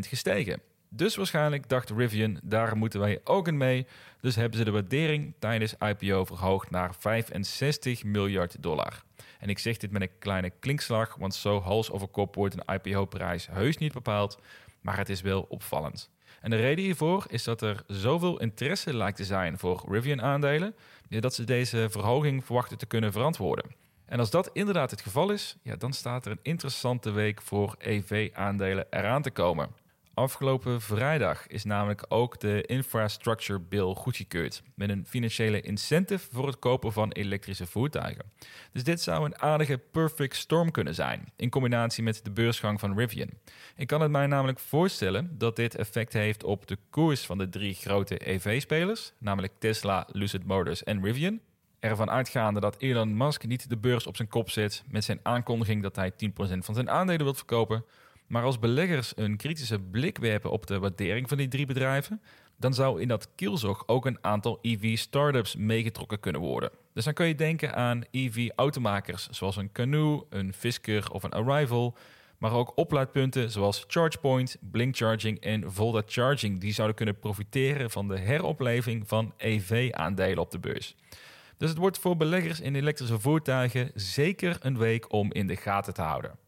gestegen. 0.08 0.60
Dus 0.90 1.16
waarschijnlijk 1.16 1.68
dacht 1.68 1.90
Rivian, 1.90 2.40
daar 2.42 2.76
moeten 2.76 3.00
wij 3.00 3.20
ook 3.24 3.48
in 3.48 3.56
mee. 3.56 3.86
Dus 4.20 4.36
hebben 4.36 4.58
ze 4.58 4.64
de 4.64 4.70
waardering 4.70 5.34
tijdens 5.38 5.74
IPO 5.78 6.24
verhoogd 6.24 6.70
naar 6.70 6.94
65 6.94 8.04
miljard 8.04 8.62
dollar. 8.62 9.02
En 9.38 9.48
ik 9.48 9.58
zeg 9.58 9.76
dit 9.76 9.90
met 9.90 10.02
een 10.02 10.18
kleine 10.18 10.50
klinkslag, 10.50 11.14
want 11.14 11.34
zo 11.34 11.60
hals 11.60 11.90
over 11.90 12.08
kop 12.08 12.34
wordt 12.34 12.54
een 12.54 12.74
IPO-prijs 12.74 13.46
heus 13.46 13.76
niet 13.76 13.92
bepaald, 13.92 14.38
maar 14.80 14.96
het 14.96 15.08
is 15.08 15.20
wel 15.20 15.46
opvallend. 15.48 16.10
En 16.40 16.50
de 16.50 16.56
reden 16.56 16.84
hiervoor 16.84 17.24
is 17.28 17.44
dat 17.44 17.62
er 17.62 17.82
zoveel 17.86 18.40
interesse 18.40 18.96
lijkt 18.96 19.16
te 19.16 19.24
zijn 19.24 19.58
voor 19.58 19.84
Rivian-aandelen, 19.88 20.74
dat 21.08 21.34
ze 21.34 21.44
deze 21.44 21.86
verhoging 21.90 22.44
verwachten 22.44 22.78
te 22.78 22.86
kunnen 22.86 23.12
verantwoorden. 23.12 23.64
En 24.04 24.18
als 24.18 24.30
dat 24.30 24.50
inderdaad 24.52 24.90
het 24.90 25.00
geval 25.00 25.30
is, 25.30 25.56
ja, 25.62 25.76
dan 25.76 25.92
staat 25.92 26.26
er 26.26 26.32
een 26.32 26.38
interessante 26.42 27.10
week 27.10 27.42
voor 27.42 27.74
EV-aandelen 27.78 28.86
eraan 28.90 29.22
te 29.22 29.30
komen. 29.30 29.68
Afgelopen 30.18 30.80
vrijdag 30.80 31.46
is 31.46 31.64
namelijk 31.64 32.04
ook 32.08 32.40
de 32.40 32.62
Infrastructure 32.62 33.60
Bill 33.60 33.94
goedgekeurd. 33.94 34.62
Met 34.74 34.88
een 34.88 35.06
financiële 35.06 35.60
incentive 35.60 36.28
voor 36.32 36.46
het 36.46 36.58
kopen 36.58 36.92
van 36.92 37.12
elektrische 37.12 37.66
voertuigen. 37.66 38.24
Dus 38.72 38.84
dit 38.84 39.00
zou 39.00 39.24
een 39.24 39.38
aardige 39.38 39.78
perfect 39.78 40.36
storm 40.36 40.70
kunnen 40.70 40.94
zijn. 40.94 41.32
In 41.36 41.50
combinatie 41.50 42.02
met 42.02 42.20
de 42.24 42.30
beursgang 42.30 42.80
van 42.80 42.98
Rivian. 42.98 43.30
Ik 43.76 43.86
kan 43.86 44.00
het 44.00 44.10
mij 44.10 44.26
namelijk 44.26 44.58
voorstellen 44.58 45.38
dat 45.38 45.56
dit 45.56 45.74
effect 45.74 46.12
heeft 46.12 46.44
op 46.44 46.66
de 46.66 46.78
koers 46.90 47.26
van 47.26 47.38
de 47.38 47.48
drie 47.48 47.74
grote 47.74 48.30
EV-spelers. 48.30 49.12
Namelijk 49.18 49.52
Tesla, 49.58 50.06
Lucid 50.12 50.44
Motors 50.44 50.84
en 50.84 51.04
Rivian. 51.04 51.40
Ervan 51.80 52.10
uitgaande 52.10 52.60
dat 52.60 52.76
Elon 52.78 53.16
Musk 53.16 53.46
niet 53.46 53.68
de 53.68 53.76
beurs 53.76 54.06
op 54.06 54.16
zijn 54.16 54.28
kop 54.28 54.50
zit 54.50 54.84
met 54.88 55.04
zijn 55.04 55.20
aankondiging 55.22 55.82
dat 55.82 55.96
hij 55.96 56.12
10% 56.12 56.14
van 56.58 56.74
zijn 56.74 56.90
aandelen 56.90 57.24
wilt 57.24 57.36
verkopen 57.36 57.84
maar 58.28 58.42
als 58.42 58.58
beleggers 58.58 59.12
een 59.16 59.36
kritische 59.36 59.78
blik 59.78 60.18
werpen 60.18 60.50
op 60.50 60.66
de 60.66 60.78
waardering 60.78 61.28
van 61.28 61.36
die 61.36 61.48
drie 61.48 61.66
bedrijven, 61.66 62.22
dan 62.56 62.74
zou 62.74 63.00
in 63.00 63.08
dat 63.08 63.28
kielzog 63.34 63.82
ook 63.86 64.06
een 64.06 64.18
aantal 64.20 64.58
EV-startups 64.62 65.56
meegetrokken 65.56 66.20
kunnen 66.20 66.40
worden. 66.40 66.70
Dus 66.94 67.04
dan 67.04 67.14
kun 67.14 67.26
je 67.26 67.34
denken 67.34 67.74
aan 67.74 68.04
EV-automakers 68.10 69.28
zoals 69.28 69.56
een 69.56 69.72
Canoe, 69.72 70.24
een 70.30 70.52
Fisker 70.52 71.12
of 71.12 71.22
een 71.22 71.32
Arrival, 71.32 71.96
maar 72.38 72.52
ook 72.52 72.72
oplaadpunten 72.76 73.50
zoals 73.50 73.84
ChargePoint, 73.86 74.56
Blink 74.60 74.96
Charging 74.96 75.40
en 75.40 75.72
Volta 75.72 76.02
Charging, 76.06 76.60
die 76.60 76.72
zouden 76.72 76.96
kunnen 76.96 77.18
profiteren 77.18 77.90
van 77.90 78.08
de 78.08 78.18
heropleving 78.18 79.08
van 79.08 79.32
EV-aandelen 79.36 80.38
op 80.38 80.50
de 80.50 80.58
beurs. 80.58 80.96
Dus 81.56 81.68
het 81.68 81.78
wordt 81.78 81.98
voor 81.98 82.16
beleggers 82.16 82.60
in 82.60 82.74
elektrische 82.74 83.20
voertuigen 83.20 83.90
zeker 83.94 84.56
een 84.60 84.78
week 84.78 85.12
om 85.12 85.32
in 85.32 85.46
de 85.46 85.56
gaten 85.56 85.94
te 85.94 86.02
houden. 86.02 86.47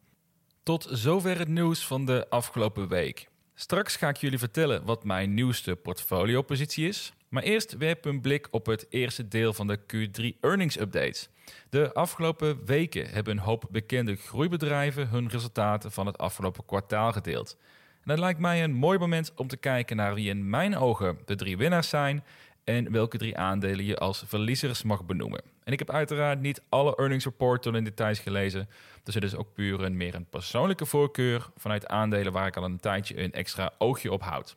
Tot 0.71 0.89
zover 0.91 1.39
het 1.39 1.49
nieuws 1.49 1.87
van 1.87 2.05
de 2.05 2.27
afgelopen 2.29 2.89
week. 2.89 3.29
Straks 3.55 3.97
ga 3.97 4.09
ik 4.09 4.17
jullie 4.17 4.39
vertellen 4.39 4.85
wat 4.85 5.05
mijn 5.05 5.35
nieuwste 5.35 5.77
portfoliopositie 5.77 6.89
is. 6.89 7.13
Maar 7.29 7.43
eerst 7.43 7.77
werp 7.77 8.05
een 8.05 8.21
blik 8.21 8.49
op 8.51 8.67
het 8.67 8.87
eerste 8.89 9.29
deel 9.29 9.53
van 9.53 9.67
de 9.67 9.79
Q3 9.79 10.41
earnings 10.41 10.81
updates. 10.81 11.29
De 11.71 11.93
afgelopen 11.95 12.65
weken 12.65 13.11
hebben 13.11 13.37
een 13.37 13.43
hoop 13.43 13.67
bekende 13.71 14.17
groeibedrijven 14.17 15.09
hun 15.09 15.29
resultaten 15.29 15.93
van 15.93 16.07
het 16.07 16.19
afgelopen 16.19 16.65
kwartaal 16.65 17.13
gedeeld. 17.13 17.57
En 18.03 18.11
het 18.11 18.19
lijkt 18.19 18.41
mij 18.41 18.65
een 18.65 18.73
mooi 18.73 18.99
moment 18.99 19.33
om 19.37 19.49
te 19.49 19.57
kijken 19.57 19.97
naar 19.97 20.15
wie 20.15 20.29
in 20.29 20.51
mijn 20.51 20.77
ogen 20.77 21.19
de 21.25 21.35
drie 21.35 21.57
winnaars 21.57 21.89
zijn 21.89 22.25
en 22.65 22.93
welke 22.93 23.19
drie 23.19 23.37
aandelen 23.37 23.85
je 23.85 23.97
als 23.97 24.25
verliezers 24.27 24.83
mag 24.83 25.05
benoemen. 25.05 25.43
En 25.65 25.73
ik 25.73 25.79
heb 25.79 25.91
uiteraard 25.91 26.41
niet 26.41 26.63
alle 26.69 26.97
earnings 26.97 27.25
report 27.25 27.67
in 27.67 27.85
details 27.85 28.19
gelezen, 28.19 28.69
dus 29.03 29.15
het 29.15 29.25
is 29.25 29.35
ook 29.35 29.55
puur 29.55 29.83
een 29.83 29.97
meer 29.97 30.15
een 30.15 30.29
persoonlijke 30.29 30.87
voorkeur 30.87 31.51
vanuit 31.57 31.87
aandelen 31.87 32.33
waar 32.33 32.47
ik 32.47 32.57
al 32.57 32.65
een 32.65 32.81
tijdje 32.81 33.23
een 33.23 33.33
extra 33.33 33.73
oogje 33.79 34.13
op 34.13 34.23
houd. 34.23 34.57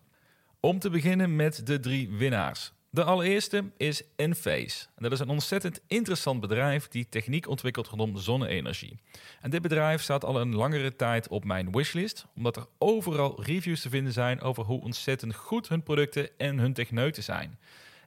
Om 0.59 0.79
te 0.79 0.89
beginnen 0.89 1.35
met 1.35 1.67
de 1.67 1.79
drie 1.79 2.09
winnaars. 2.09 2.73
De 2.93 3.03
allereerste 3.03 3.71
is 3.77 4.03
Enphase. 4.15 4.85
Dat 4.95 5.11
is 5.11 5.19
een 5.19 5.29
ontzettend 5.29 5.81
interessant 5.87 6.39
bedrijf 6.39 6.87
die 6.87 7.09
techniek 7.09 7.47
ontwikkelt 7.47 7.87
rondom 7.87 8.17
zonne-energie. 8.17 8.99
En 9.41 9.49
dit 9.49 9.61
bedrijf 9.61 10.01
staat 10.01 10.25
al 10.25 10.41
een 10.41 10.55
langere 10.55 10.95
tijd 10.95 11.27
op 11.27 11.45
mijn 11.45 11.71
wishlist, 11.71 12.25
omdat 12.35 12.55
er 12.55 12.65
overal 12.77 13.43
reviews 13.43 13.81
te 13.81 13.89
vinden 13.89 14.13
zijn 14.13 14.41
over 14.41 14.63
hoe 14.63 14.81
ontzettend 14.81 15.35
goed 15.35 15.69
hun 15.69 15.83
producten 15.83 16.29
en 16.37 16.57
hun 16.57 16.73
techneuten 16.73 17.23
zijn. 17.23 17.59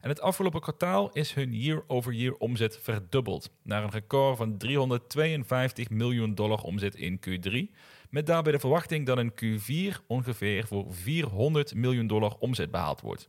En 0.06 0.12
het 0.12 0.20
afgelopen 0.20 0.60
kwartaal 0.60 1.10
is 1.12 1.32
hun 1.34 1.54
year-over-year 1.54 2.34
omzet 2.34 2.78
verdubbeld 2.82 3.50
naar 3.62 3.82
een 3.82 3.90
record 3.90 4.36
van 4.36 4.56
352 4.56 5.90
miljoen 5.90 6.34
dollar 6.34 6.60
omzet 6.60 6.94
in 6.94 7.20
Q3. 7.28 7.75
Met 8.10 8.26
daarbij 8.26 8.52
de 8.52 8.58
verwachting 8.58 9.06
dat 9.06 9.18
in 9.18 9.32
Q4 9.32 10.06
ongeveer 10.06 10.66
voor 10.66 10.94
400 10.94 11.75
miljoen 11.75 12.06
dollar 12.06 12.36
omzet 12.38 12.70
behaald 12.70 13.00
wordt. 13.00 13.28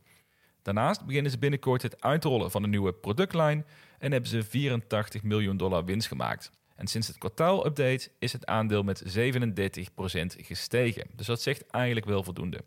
Daarnaast 0.62 1.06
beginnen 1.06 1.32
ze 1.32 1.38
binnenkort 1.38 1.82
het 1.82 2.02
uitrollen 2.02 2.52
van 2.52 2.64
een 2.64 2.70
nieuwe 2.70 2.94
productlijn 2.94 3.66
en 4.00 4.12
hebben 4.12 4.30
ze 4.30 4.44
84 4.44 5.24
miljoen 5.24 5.58
dollar 5.58 5.86
winst 5.86 6.08
gemaakt. 6.08 6.52
En 6.76 6.88
sinds 6.88 7.08
het 7.08 7.18
kwartaalupdate 7.18 8.12
is 8.20 8.34
het 8.34 8.46
aandeel 8.46 8.84
met 8.84 9.18
37% 9.18 9.20
gestegen. 10.38 11.08
Dus 11.16 11.28
dat 11.28 11.42
zegt 11.42 11.68
eigenlijk 11.68 12.06
wel 12.06 12.24
voldoende. 12.24 12.64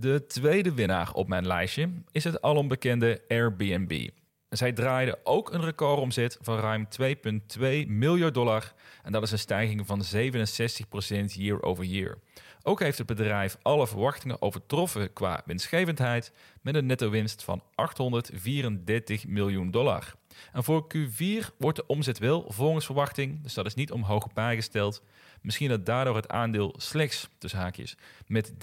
De 0.00 0.26
tweede 0.26 0.74
winnaar 0.74 1.12
op 1.12 1.28
mijn 1.28 1.46
lijstje 1.46 1.90
is 2.12 2.24
het 2.24 2.42
alombekende 2.42 3.22
Airbnb. 3.28 4.08
Zij 4.48 4.72
draaiden 4.72 5.18
ook 5.24 5.52
een 5.52 5.64
recordomzet 5.64 6.38
van 6.40 6.58
ruim 6.58 6.88
2,2 7.02 7.86
miljard 7.86 8.34
dollar 8.34 8.72
en 9.02 9.12
dat 9.12 9.22
is 9.22 9.30
een 9.30 9.38
stijging 9.38 9.86
van 9.86 10.04
67% 10.14 11.24
year 11.24 11.62
over 11.62 11.84
year. 11.84 12.18
Ook 12.62 12.80
heeft 12.80 12.98
het 12.98 13.06
bedrijf 13.06 13.56
alle 13.62 13.86
verwachtingen 13.86 14.42
overtroffen 14.42 15.12
qua 15.12 15.42
winstgevendheid 15.44 16.32
met 16.60 16.74
een 16.74 16.86
netto 16.86 17.10
winst 17.10 17.42
van 17.44 17.62
834 17.74 19.26
miljoen 19.26 19.70
dollar. 19.70 20.14
En 20.52 20.64
voor 20.64 20.86
Q4 20.96 21.56
wordt 21.58 21.76
de 21.76 21.86
omzet 21.86 22.18
wel 22.18 22.44
volgens 22.48 22.84
verwachting, 22.84 23.42
dus 23.42 23.54
dat 23.54 23.66
is 23.66 23.74
niet 23.74 23.92
omhoog 23.92 24.32
bijgesteld, 24.32 25.02
Misschien 25.40 25.68
dat 25.68 25.86
daardoor 25.86 26.16
het 26.16 26.28
aandeel 26.28 26.74
slechts, 26.76 27.28
tussen 27.38 27.60
haakjes, 27.60 27.96
met 28.26 28.52
13% 28.52 28.56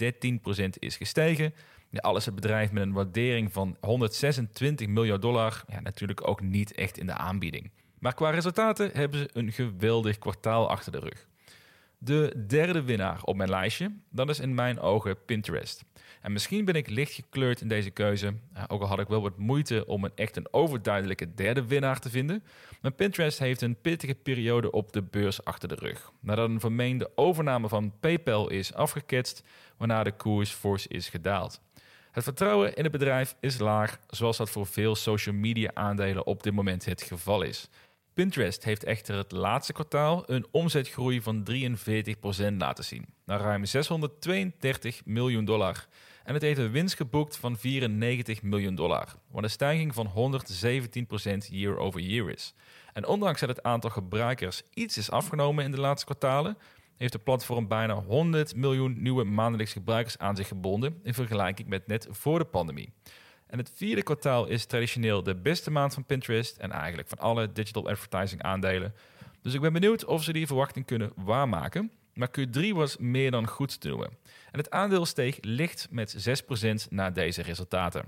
is 0.78 0.96
gestegen. 0.96 1.54
Ja, 1.90 2.00
alles 2.00 2.24
het 2.24 2.34
bedrijf 2.34 2.72
met 2.72 2.82
een 2.82 2.92
waardering 2.92 3.52
van 3.52 3.76
126 3.80 4.86
miljard 4.86 5.22
dollar. 5.22 5.64
Ja, 5.68 5.80
natuurlijk 5.80 6.28
ook 6.28 6.40
niet 6.40 6.74
echt 6.74 6.98
in 6.98 7.06
de 7.06 7.14
aanbieding. 7.14 7.70
Maar 7.98 8.14
qua 8.14 8.30
resultaten 8.30 8.90
hebben 8.92 9.18
ze 9.18 9.28
een 9.32 9.52
geweldig 9.52 10.18
kwartaal 10.18 10.70
achter 10.70 10.92
de 10.92 10.98
rug. 10.98 11.27
De 12.00 12.44
derde 12.46 12.82
winnaar 12.82 13.22
op 13.22 13.36
mijn 13.36 13.48
lijstje, 13.48 13.92
dat 14.10 14.28
is 14.28 14.40
in 14.40 14.54
mijn 14.54 14.80
ogen 14.80 15.24
Pinterest. 15.24 15.84
En 16.20 16.32
misschien 16.32 16.64
ben 16.64 16.74
ik 16.74 16.88
licht 16.88 17.12
gekleurd 17.12 17.60
in 17.60 17.68
deze 17.68 17.90
keuze, 17.90 18.34
ook 18.68 18.80
al 18.80 18.86
had 18.86 18.98
ik 18.98 19.08
wel 19.08 19.22
wat 19.22 19.38
moeite 19.38 19.86
om 19.86 20.04
een 20.04 20.12
echt 20.14 20.36
een 20.36 20.48
overduidelijke 20.50 21.34
derde 21.34 21.66
winnaar 21.66 21.98
te 21.98 22.10
vinden. 22.10 22.42
Maar 22.80 22.90
Pinterest 22.90 23.38
heeft 23.38 23.60
een 23.60 23.80
pittige 23.80 24.14
periode 24.14 24.70
op 24.70 24.92
de 24.92 25.02
beurs 25.02 25.44
achter 25.44 25.68
de 25.68 25.74
rug. 25.74 26.12
Nadat 26.20 26.48
een 26.48 26.60
vermeende 26.60 27.10
overname 27.14 27.68
van 27.68 27.92
PayPal 28.00 28.50
is 28.50 28.74
afgeketst, 28.74 29.42
waarna 29.76 30.02
de 30.02 30.12
koers 30.12 30.50
fors 30.50 30.86
is 30.86 31.08
gedaald. 31.08 31.60
Het 32.10 32.24
vertrouwen 32.24 32.74
in 32.74 32.82
het 32.82 32.92
bedrijf 32.92 33.36
is 33.40 33.58
laag, 33.58 33.98
zoals 34.06 34.36
dat 34.36 34.50
voor 34.50 34.66
veel 34.66 34.94
social 34.94 35.34
media 35.34 35.70
aandelen 35.74 36.26
op 36.26 36.42
dit 36.42 36.52
moment 36.52 36.84
het 36.84 37.02
geval 37.02 37.42
is. 37.42 37.68
Pinterest 38.18 38.64
heeft 38.64 38.84
echter 38.84 39.16
het 39.16 39.32
laatste 39.32 39.72
kwartaal 39.72 40.22
een 40.26 40.46
omzetgroei 40.50 41.22
van 41.22 41.46
43% 41.50 42.56
laten 42.58 42.84
zien, 42.84 43.06
naar 43.24 43.40
ruim 43.40 43.64
632 43.64 45.04
miljoen 45.04 45.44
dollar. 45.44 45.86
En 46.24 46.34
het 46.34 46.42
heeft 46.42 46.58
een 46.58 46.70
winst 46.70 46.96
geboekt 46.96 47.36
van 47.36 47.56
94 47.56 48.42
miljoen 48.42 48.74
dollar, 48.74 49.14
wat 49.30 49.42
een 49.42 49.50
stijging 49.50 49.94
van 49.94 50.32
117% 51.46 51.48
year 51.50 51.76
over 51.76 52.00
year 52.00 52.30
is. 52.30 52.54
En 52.92 53.06
ondanks 53.06 53.40
dat 53.40 53.48
het 53.48 53.62
aantal 53.62 53.90
gebruikers 53.90 54.62
iets 54.74 54.98
is 54.98 55.10
afgenomen 55.10 55.64
in 55.64 55.70
de 55.70 55.80
laatste 55.80 56.06
kwartalen, 56.06 56.58
heeft 56.96 57.12
de 57.12 57.18
platform 57.18 57.68
bijna 57.68 57.94
100 57.94 58.56
miljoen 58.56 59.02
nieuwe 59.02 59.24
maandelijks 59.24 59.72
gebruikers 59.72 60.18
aan 60.18 60.36
zich 60.36 60.48
gebonden 60.48 61.00
in 61.02 61.14
vergelijking 61.14 61.68
met 61.68 61.86
net 61.86 62.08
voor 62.10 62.38
de 62.38 62.44
pandemie. 62.44 62.92
En 63.48 63.58
het 63.58 63.72
vierde 63.74 64.02
kwartaal 64.02 64.46
is 64.46 64.64
traditioneel 64.64 65.22
de 65.22 65.34
beste 65.34 65.70
maand 65.70 65.94
van 65.94 66.04
Pinterest 66.04 66.56
en 66.56 66.70
eigenlijk 66.70 67.08
van 67.08 67.18
alle 67.18 67.52
digital 67.52 67.88
advertising 67.88 68.42
aandelen. 68.42 68.94
Dus 69.42 69.54
ik 69.54 69.60
ben 69.60 69.72
benieuwd 69.72 70.04
of 70.04 70.22
ze 70.22 70.32
die 70.32 70.46
verwachting 70.46 70.86
kunnen 70.86 71.12
waarmaken. 71.16 71.90
Maar 72.14 72.30
Q3 72.38 72.68
was 72.72 72.96
meer 72.96 73.30
dan 73.30 73.48
goed 73.48 73.80
te 73.80 73.88
noemen. 73.88 74.10
En 74.50 74.58
het 74.58 74.70
aandeel 74.70 75.06
steeg 75.06 75.38
licht 75.40 75.86
met 75.90 76.42
6% 76.86 76.88
na 76.90 77.10
deze 77.10 77.42
resultaten. 77.42 78.04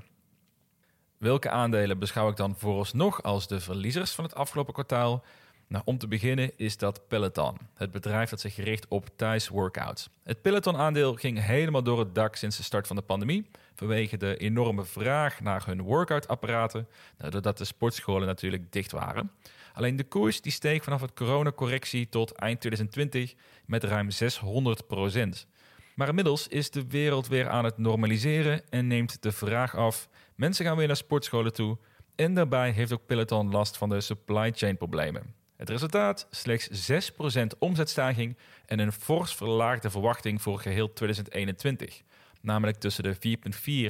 Welke 1.19 1.51
aandelen 1.51 1.99
beschouw 1.99 2.29
ik 2.29 2.37
dan 2.37 2.57
vooralsnog 2.57 3.23
als 3.23 3.49
de 3.49 3.61
verliezers 3.61 4.13
van 4.13 4.25
het 4.25 4.35
afgelopen 4.35 4.73
kwartaal? 4.73 5.25
Nou, 5.71 5.83
om 5.85 5.99
te 5.99 6.09
beginnen 6.09 6.51
is 6.57 6.77
dat 6.77 7.09
Peloton, 7.09 7.57
het 7.75 7.91
bedrijf 7.91 8.31
dat 8.31 8.41
zich 8.41 8.57
richt 8.57 8.89
op 8.89 9.09
thuis 9.17 9.49
workouts. 9.49 10.09
Het 10.23 10.43
Peloton-aandeel 10.43 11.15
ging 11.15 11.45
helemaal 11.45 11.83
door 11.83 11.99
het 11.99 12.15
dak 12.15 12.37
sinds 12.37 12.57
de 12.57 12.63
start 12.63 12.87
van 12.87 12.97
de 12.97 13.03
pandemie, 13.03 13.51
vanwege 13.75 14.17
de 14.17 14.37
enorme 14.37 14.85
vraag 14.85 15.41
naar 15.41 15.67
hun 15.67 15.83
workout-apparaten, 15.83 16.89
nou, 17.19 17.31
doordat 17.31 17.59
de 17.59 17.65
sportscholen 17.65 18.27
natuurlijk 18.27 18.73
dicht 18.73 18.93
waren. 18.93 19.31
Alleen 19.73 19.97
de 19.97 20.05
koers 20.05 20.41
die 20.41 20.53
steeg 20.53 20.85
vanaf 20.85 21.01
het 21.01 21.13
coronacorrectie 21.13 22.09
tot 22.09 22.33
eind 22.33 22.61
2020 22.61 23.35
met 23.67 23.85
ruim 23.85 24.09
600% 24.11 25.47
Maar 25.95 26.09
inmiddels 26.09 26.49
is 26.49 26.71
de 26.71 26.87
wereld 26.89 27.29
weer 27.29 27.49
aan 27.49 27.65
het 27.65 27.79
normaliseren 27.79 28.71
en 28.71 28.87
neemt 28.87 29.23
de 29.23 29.33
vraag 29.33 29.77
af. 29.77 30.09
Mensen 30.35 30.65
gaan 30.65 30.77
weer 30.77 30.87
naar 30.87 30.97
sportscholen 30.97 31.53
toe 31.53 31.79
en 32.15 32.35
daarbij 32.35 32.71
heeft 32.71 32.93
ook 32.93 33.07
Peloton 33.07 33.51
last 33.51 33.77
van 33.77 33.89
de 33.89 34.01
supply 34.01 34.53
chain 34.55 34.77
problemen. 34.77 35.40
Het 35.61 35.69
resultaat 35.69 36.27
slechts 36.31 36.91
6% 36.91 37.47
omzetstijging 37.59 38.37
en 38.67 38.79
een 38.79 38.93
fors 38.93 39.35
verlaagde 39.35 39.91
verwachting 39.91 40.43
voor 40.43 40.61
geheel 40.61 40.93
2021. 40.93 42.03
Namelijk 42.41 42.79
tussen 42.79 43.05
de 43.05 43.39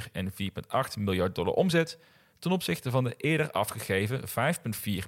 4,4 0.04 0.10
en 0.12 0.32
4,8 0.32 0.38
miljard 0.98 1.34
dollar 1.34 1.52
omzet, 1.52 1.98
ten 2.38 2.50
opzichte 2.50 2.90
van 2.90 3.04
de 3.04 3.14
eerder 3.16 3.50
afgegeven 3.50 4.20
5,4 4.20 4.26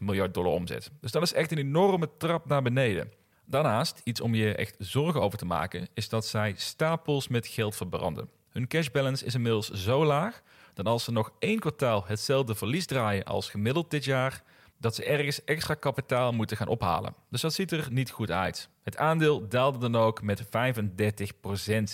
miljard 0.01 0.35
dollar 0.35 0.53
omzet. 0.53 0.91
Dus 1.01 1.11
dat 1.11 1.23
is 1.23 1.33
echt 1.33 1.53
een 1.53 1.59
enorme 1.59 2.09
trap 2.19 2.47
naar 2.47 2.63
beneden. 2.63 3.13
Daarnaast, 3.45 4.01
iets 4.05 4.21
om 4.21 4.35
je 4.35 4.55
echt 4.55 4.75
zorgen 4.79 5.21
over 5.21 5.39
te 5.39 5.47
maken, 5.47 5.89
is 5.95 6.09
dat 6.09 6.27
zij 6.27 6.55
stapels 6.57 7.29
met 7.29 7.47
geld 7.47 7.77
verbranden. 7.77 8.29
Hun 8.49 8.69
cash 8.69 8.89
balance 8.89 9.25
is 9.25 9.35
inmiddels 9.35 9.71
zo 9.71 10.05
laag 10.05 10.43
dat 10.75 10.87
als 10.87 11.05
ze 11.05 11.13
nog 11.13 11.33
één 11.39 11.59
kwartaal 11.59 12.05
hetzelfde 12.07 12.55
verlies 12.55 12.87
draaien 12.87 13.25
als 13.25 13.51
gemiddeld 13.51 13.91
dit 13.91 14.05
jaar, 14.05 14.43
dat 14.83 14.95
ze 14.95 15.05
ergens 15.05 15.45
extra 15.45 15.75
kapitaal 15.75 16.33
moeten 16.33 16.57
gaan 16.57 16.69
ophalen. 16.69 17.15
Dus 17.31 17.41
dat 17.41 17.53
ziet 17.53 17.73
er 17.73 17.87
niet 17.91 18.11
goed 18.11 18.31
uit. 18.31 18.69
Het 18.83 18.97
aandeel 18.97 19.49
daalde 19.49 19.79
dan 19.79 19.97
ook 19.97 20.23
met 20.23 20.45
35% 20.45 20.49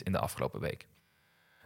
in 0.02 0.12
de 0.12 0.18
afgelopen 0.18 0.60
week. 0.60 0.86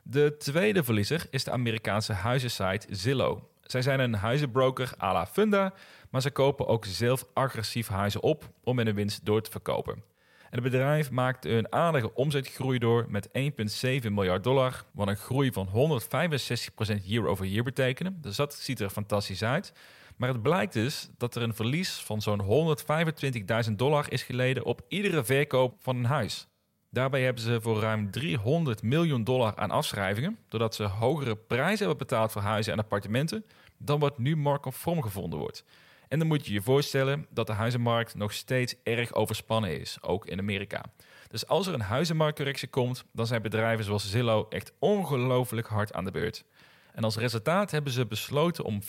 De 0.03 0.37
tweede 0.39 0.85
verliezer 0.85 1.27
is 1.31 1.45
de 1.45 1.51
Amerikaanse 1.51 2.13
huizensite 2.13 2.87
Zillow. 2.91 3.39
Zij 3.63 3.83
zijn 3.83 4.01
een 4.01 4.15
huizenbroker 4.15 4.93
à 5.01 5.13
la 5.13 5.27
Funda, 5.27 5.73
maar 6.11 6.23
ze 6.23 6.31
kopen 6.31 6.67
ook 6.67 6.85
zelf 6.85 7.27
agressief 7.35 7.89
huizen 7.89 8.23
op 8.23 8.51
om 8.65 8.77
met 8.77 8.87
een 8.87 8.95
winst 8.95 9.25
door 9.25 9.43
te 9.43 9.51
verkopen. 9.51 9.95
En 10.51 10.63
het 10.63 10.71
bedrijf 10.71 11.11
maakte 11.11 11.49
een 11.49 11.73
aardige 11.73 12.15
omzetgroei 12.15 12.79
door 12.79 13.07
met 13.09 13.29
1,7 13.29 13.33
miljard 14.11 14.45
dollar, 14.45 14.85
wat 14.93 15.09
een 15.09 15.17
groei 15.17 15.53
van 15.53 15.69
165% 17.01 17.05
year 17.05 17.27
over 17.27 17.47
year 17.47 17.65
betekent. 17.65 18.23
Dus 18.23 18.37
dat 18.37 18.55
ziet 18.55 18.81
er 18.81 18.91
fantastisch 18.91 19.45
uit. 19.45 19.73
Maar 20.23 20.33
het 20.33 20.43
blijkt 20.43 20.73
dus 20.73 21.11
dat 21.17 21.35
er 21.35 21.43
een 21.43 21.55
verlies 21.55 21.91
van 21.91 22.23
zo'n 22.23 22.77
125.000 23.69 23.73
dollar 23.77 24.13
is 24.13 24.23
geleden 24.23 24.65
op 24.65 24.81
iedere 24.89 25.25
verkoop 25.25 25.75
van 25.79 25.97
een 25.97 26.05
huis. 26.05 26.47
Daarbij 26.91 27.23
hebben 27.23 27.43
ze 27.43 27.61
voor 27.61 27.81
ruim 27.81 28.11
300 28.11 28.83
miljoen 28.83 29.25
dollar 29.25 29.57
aan 29.57 29.71
afschrijvingen, 29.71 30.39
doordat 30.49 30.75
ze 30.75 30.83
hogere 30.83 31.37
prijzen 31.37 31.79
hebben 31.79 31.97
betaald 31.97 32.33
voor 32.33 32.43
huizen 32.43 32.73
en 32.73 32.79
appartementen 32.79 33.45
dan 33.79 33.99
wat 33.99 34.19
nu 34.19 34.37
marktconform 34.37 35.03
gevonden 35.03 35.39
wordt. 35.39 35.65
En 36.09 36.19
dan 36.19 36.29
moet 36.29 36.47
je 36.47 36.53
je 36.53 36.63
voorstellen 36.63 37.27
dat 37.31 37.47
de 37.47 37.53
huizenmarkt 37.53 38.15
nog 38.15 38.33
steeds 38.33 38.75
erg 38.83 39.15
overspannen 39.15 39.81
is, 39.81 40.03
ook 40.03 40.27
in 40.27 40.39
Amerika. 40.39 40.85
Dus 41.29 41.47
als 41.47 41.67
er 41.67 41.75
een 41.75 41.81
huizenmarktcorrectie 41.81 42.69
komt, 42.69 43.05
dan 43.13 43.27
zijn 43.27 43.43
bedrijven 43.43 43.85
zoals 43.85 44.11
Zillow 44.11 44.47
echt 44.49 44.73
ongelooflijk 44.79 45.67
hard 45.67 45.93
aan 45.93 46.05
de 46.05 46.11
beurt. 46.11 46.45
En 46.93 47.05
als 47.05 47.17
resultaat 47.17 47.71
hebben 47.71 47.93
ze 47.93 48.07
besloten 48.07 48.65
om 48.65 48.83
25% 48.83 48.85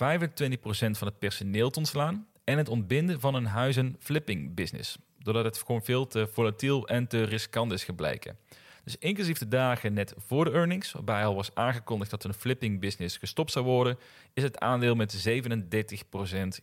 van 0.91 1.07
het 1.07 1.19
personeel 1.19 1.69
te 1.69 1.79
ontslaan 1.79 2.27
en 2.43 2.57
het 2.57 2.69
ontbinden 2.69 3.19
van 3.19 3.36
een 3.36 3.45
huizenflipping 3.45 4.55
business. 4.55 4.98
Doordat 5.19 5.45
het 5.45 5.57
gewoon 5.57 5.83
veel 5.83 6.07
te 6.07 6.27
volatiel 6.27 6.88
en 6.88 7.07
te 7.07 7.24
riskant 7.24 7.72
is 7.72 7.83
gebleken. 7.83 8.38
Dus 8.83 8.98
inclusief 8.98 9.38
de 9.38 9.48
dagen 9.48 9.93
net 9.93 10.13
voor 10.17 10.45
de 10.45 10.51
earnings, 10.51 10.91
waarbij 10.91 11.25
al 11.25 11.36
was 11.36 11.55
aangekondigd 11.55 12.12
dat 12.12 12.24
een 12.24 12.33
flipping 12.33 12.79
business 12.79 13.17
gestopt 13.17 13.51
zou 13.51 13.65
worden, 13.65 13.98
is 14.33 14.43
het 14.43 14.60
aandeel 14.60 14.95
met 14.95 15.27
37% 15.27 15.33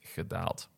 gedaald. 0.01 0.69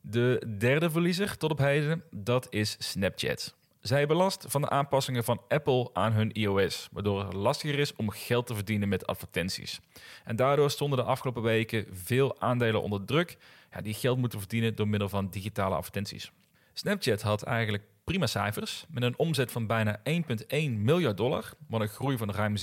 De 0.00 0.54
derde 0.58 0.90
verliezer 0.90 1.36
tot 1.36 1.50
op 1.50 1.58
heden, 1.58 2.02
dat 2.10 2.46
is 2.50 2.76
Snapchat. 2.78 3.57
Zij 3.88 3.98
hebben 3.98 4.16
last 4.16 4.44
van 4.48 4.60
de 4.60 4.68
aanpassingen 4.68 5.24
van 5.24 5.40
Apple 5.48 5.90
aan 5.92 6.12
hun 6.12 6.32
iOS, 6.32 6.88
waardoor 6.92 7.24
het 7.24 7.32
lastiger 7.32 7.78
is 7.78 7.94
om 7.96 8.10
geld 8.10 8.46
te 8.46 8.54
verdienen 8.54 8.88
met 8.88 9.06
advertenties. 9.06 9.80
En 10.24 10.36
daardoor 10.36 10.70
stonden 10.70 10.98
de 10.98 11.04
afgelopen 11.04 11.42
weken 11.42 11.86
veel 11.92 12.40
aandelen 12.40 12.82
onder 12.82 13.04
druk 13.04 13.36
ja, 13.72 13.80
die 13.80 13.94
geld 13.94 14.18
moeten 14.18 14.38
verdienen 14.38 14.74
door 14.74 14.88
middel 14.88 15.08
van 15.08 15.30
digitale 15.30 15.74
advertenties. 15.74 16.32
Snapchat 16.72 17.22
had 17.22 17.42
eigenlijk 17.42 17.82
prima 18.04 18.26
cijfers, 18.26 18.84
met 18.88 19.02
een 19.02 19.18
omzet 19.18 19.52
van 19.52 19.66
bijna 19.66 20.00
1,1 20.10 20.70
miljard 20.70 21.16
dollar, 21.16 21.52
wat 21.68 21.80
een 21.80 21.88
groei 21.88 22.16
van 22.16 22.30
ruim 22.30 22.56
57% 22.56 22.60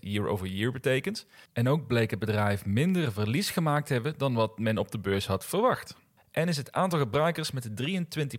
year 0.00 0.26
over 0.26 0.46
year 0.46 0.72
betekent. 0.72 1.26
En 1.52 1.68
ook 1.68 1.86
bleek 1.86 2.10
het 2.10 2.18
bedrijf 2.18 2.66
minder 2.66 3.12
verlies 3.12 3.50
gemaakt 3.50 3.86
te 3.86 3.92
hebben 3.92 4.14
dan 4.16 4.34
wat 4.34 4.58
men 4.58 4.78
op 4.78 4.90
de 4.90 4.98
beurs 4.98 5.26
had 5.26 5.44
verwacht. 5.44 5.96
En 6.38 6.48
is 6.48 6.56
het 6.56 6.72
aantal 6.72 6.98
gebruikers 6.98 7.50
met 7.50 7.68
23% 7.68 7.74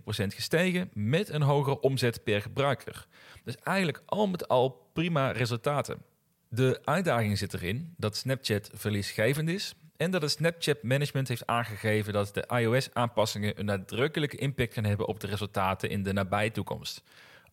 gestegen 0.07 0.89
met 0.93 1.29
een 1.29 1.41
hogere 1.41 1.79
omzet 1.79 2.23
per 2.23 2.41
gebruiker. 2.41 3.07
Dus 3.43 3.55
eigenlijk 3.63 4.01
al 4.05 4.27
met 4.27 4.47
al 4.47 4.89
prima 4.93 5.31
resultaten. 5.31 6.01
De 6.49 6.79
uitdaging 6.83 7.38
zit 7.38 7.53
erin 7.53 7.93
dat 7.97 8.17
Snapchat 8.17 8.69
verliesgevend 8.73 9.49
is 9.49 9.75
en 9.97 10.12
dat 10.12 10.21
het 10.21 10.31
Snapchat 10.31 10.83
management 10.83 11.27
heeft 11.27 11.47
aangegeven 11.47 12.13
dat 12.13 12.33
de 12.33 12.47
iOS-aanpassingen 12.47 13.59
een 13.59 13.65
nadrukkelijke 13.65 14.38
impact 14.38 14.73
gaan 14.73 14.83
hebben 14.83 15.07
op 15.07 15.19
de 15.19 15.27
resultaten 15.27 15.89
in 15.89 16.03
de 16.03 16.13
nabije 16.13 16.51
toekomst. 16.51 17.03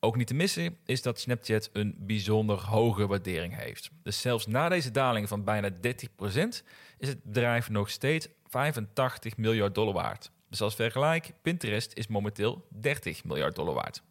Ook 0.00 0.16
niet 0.16 0.26
te 0.26 0.34
missen 0.34 0.76
is 0.84 1.02
dat 1.02 1.20
Snapchat 1.20 1.70
een 1.72 1.94
bijzonder 1.98 2.58
hoge 2.58 3.06
waardering 3.06 3.56
heeft. 3.56 3.90
Dus 4.02 4.20
zelfs 4.20 4.46
na 4.46 4.68
deze 4.68 4.90
daling 4.90 5.28
van 5.28 5.44
bijna 5.44 5.70
30% 5.70 5.74
is 6.98 7.08
het 7.08 7.22
bedrijf 7.22 7.70
nog 7.70 7.90
steeds 7.90 8.28
85 8.48 9.36
miljard 9.36 9.74
dollar 9.74 9.94
waard. 9.94 10.34
Dus 10.48 10.60
als 10.60 10.74
vergelijk, 10.74 11.32
Pinterest 11.42 11.92
is 11.94 12.06
momenteel 12.06 12.66
30 12.68 13.24
miljard 13.24 13.54
dollar 13.54 13.74
waard. 13.74 14.02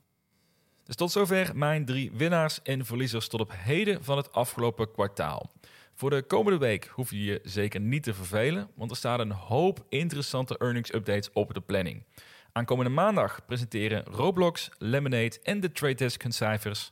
Dus 0.84 0.96
tot 0.96 1.12
zover 1.12 1.58
mijn 1.58 1.86
drie 1.86 2.12
winnaars 2.14 2.62
en 2.62 2.86
verliezers 2.86 3.28
tot 3.28 3.40
op 3.40 3.52
heden 3.56 4.04
van 4.04 4.18
het 4.18 4.32
afgelopen 4.32 4.92
kwartaal. 4.92 5.52
Voor 5.94 6.10
de 6.10 6.24
komende 6.24 6.60
week 6.60 6.86
hoef 6.86 7.12
je 7.12 7.24
je 7.24 7.40
zeker 7.44 7.80
niet 7.80 8.04
te 8.04 8.14
vervelen, 8.14 8.70
want 8.76 8.92
er 8.92 8.98
staan 8.98 9.20
een 9.20 9.32
hoop 9.32 9.86
interessante 9.90 10.58
earnings 10.58 10.94
updates 10.94 11.32
op 11.34 11.54
de 11.54 11.62
planning. 11.62 12.04
Aankomende 12.52 12.92
maandag 12.92 13.46
presenteren 13.46 14.04
Roblox, 14.04 14.70
Lemonade 14.78 15.40
en 15.44 15.60
de 15.60 15.72
Trade 15.72 15.94
Desk 15.94 16.22
hun 16.22 16.32
cijfers. 16.32 16.92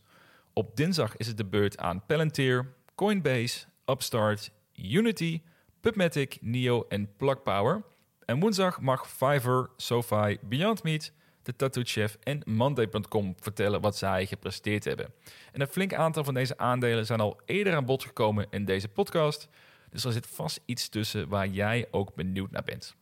Op 0.53 0.75
dinsdag 0.75 1.17
is 1.17 1.27
het 1.27 1.38
de 1.38 1.45
beurt 1.45 1.77
aan 1.77 2.06
Palantir, 2.06 2.73
Coinbase, 2.95 3.65
Upstart, 3.86 4.51
Unity, 4.75 5.41
PubMatic, 5.79 6.38
Neo 6.41 6.86
en 6.89 7.15
PlugPower. 7.17 7.84
En 8.25 8.39
woensdag 8.39 8.81
mag 8.81 9.09
Fiverr, 9.09 9.69
SoFi, 9.77 10.38
Beyond 10.41 10.83
Meat, 10.83 11.12
de 11.43 11.55
Tattoo 11.55 11.83
Chef 11.86 12.17
en 12.23 12.41
Monday.com 12.45 13.36
vertellen 13.39 13.81
wat 13.81 13.97
zij 13.97 14.25
gepresteerd 14.25 14.83
hebben. 14.83 15.13
En 15.51 15.62
een 15.62 15.67
flink 15.67 15.93
aantal 15.93 16.23
van 16.23 16.33
deze 16.33 16.57
aandelen 16.57 17.05
zijn 17.05 17.19
al 17.19 17.39
eerder 17.45 17.75
aan 17.75 17.86
bod 17.86 18.03
gekomen 18.03 18.47
in 18.49 18.65
deze 18.65 18.88
podcast. 18.88 19.47
Dus 19.89 20.03
er 20.03 20.12
zit 20.12 20.27
vast 20.27 20.59
iets 20.65 20.89
tussen 20.89 21.27
waar 21.27 21.47
jij 21.47 21.88
ook 21.91 22.15
benieuwd 22.15 22.51
naar 22.51 22.63
bent. 22.63 22.95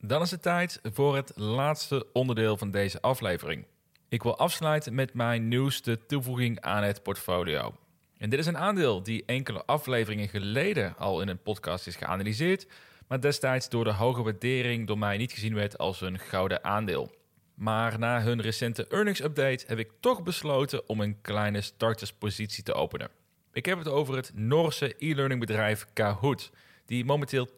Dan 0.00 0.22
is 0.22 0.30
het 0.30 0.42
tijd 0.42 0.80
voor 0.82 1.16
het 1.16 1.32
laatste 1.34 2.06
onderdeel 2.12 2.56
van 2.56 2.70
deze 2.70 3.00
aflevering. 3.00 3.66
Ik 4.08 4.22
wil 4.22 4.38
afsluiten 4.38 4.94
met 4.94 5.14
mijn 5.14 5.48
nieuwste 5.48 6.06
toevoeging 6.06 6.60
aan 6.60 6.82
het 6.82 7.02
portfolio. 7.02 7.74
En 8.18 8.30
dit 8.30 8.38
is 8.38 8.46
een 8.46 8.58
aandeel 8.58 9.02
die 9.02 9.24
enkele 9.26 9.64
afleveringen 9.64 10.28
geleden 10.28 10.96
al 10.96 11.20
in 11.20 11.28
een 11.28 11.42
podcast 11.42 11.86
is 11.86 11.96
geanalyseerd, 11.96 12.66
maar 13.08 13.20
destijds 13.20 13.68
door 13.68 13.84
de 13.84 13.92
hoge 13.92 14.22
waardering 14.22 14.86
door 14.86 14.98
mij 14.98 15.16
niet 15.16 15.32
gezien 15.32 15.54
werd 15.54 15.78
als 15.78 16.00
een 16.00 16.18
gouden 16.18 16.64
aandeel. 16.64 17.10
Maar 17.54 17.98
na 17.98 18.22
hun 18.22 18.40
recente 18.40 18.86
earnings 18.86 19.22
update 19.22 19.64
heb 19.66 19.78
ik 19.78 19.90
toch 20.00 20.22
besloten 20.22 20.88
om 20.88 21.00
een 21.00 21.20
kleine 21.20 21.60
starterspositie 21.60 22.62
te 22.62 22.74
openen. 22.74 23.10
Ik 23.52 23.66
heb 23.66 23.78
het 23.78 23.88
over 23.88 24.16
het 24.16 24.30
Noorse 24.34 24.94
e-learning 24.98 25.40
bedrijf 25.40 25.86
Kahoot, 25.92 26.50
die 26.86 27.04
momenteel 27.04 27.48
2% 27.48 27.50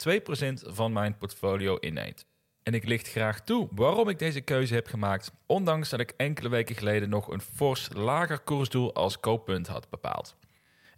van 0.63 0.93
mijn 0.93 1.17
portfolio 1.17 1.77
inneemt. 1.77 2.27
En 2.63 2.75
ik 2.75 2.85
licht 2.85 3.09
graag 3.09 3.41
toe 3.41 3.69
waarom 3.71 4.09
ik 4.09 4.19
deze 4.19 4.41
keuze 4.41 4.75
heb 4.75 4.87
gemaakt, 4.87 5.33
ondanks 5.47 5.89
dat 5.89 6.01
ik 6.01 6.13
enkele 6.17 6.49
weken 6.49 6.77
geleden 6.77 7.09
nog 7.09 7.29
een 7.29 7.41
fors 7.41 7.89
lager 7.93 8.39
koersdoel 8.39 8.95
als 8.95 9.21
kooppunt 9.21 9.67
had 9.67 9.89
bepaald. 9.89 10.37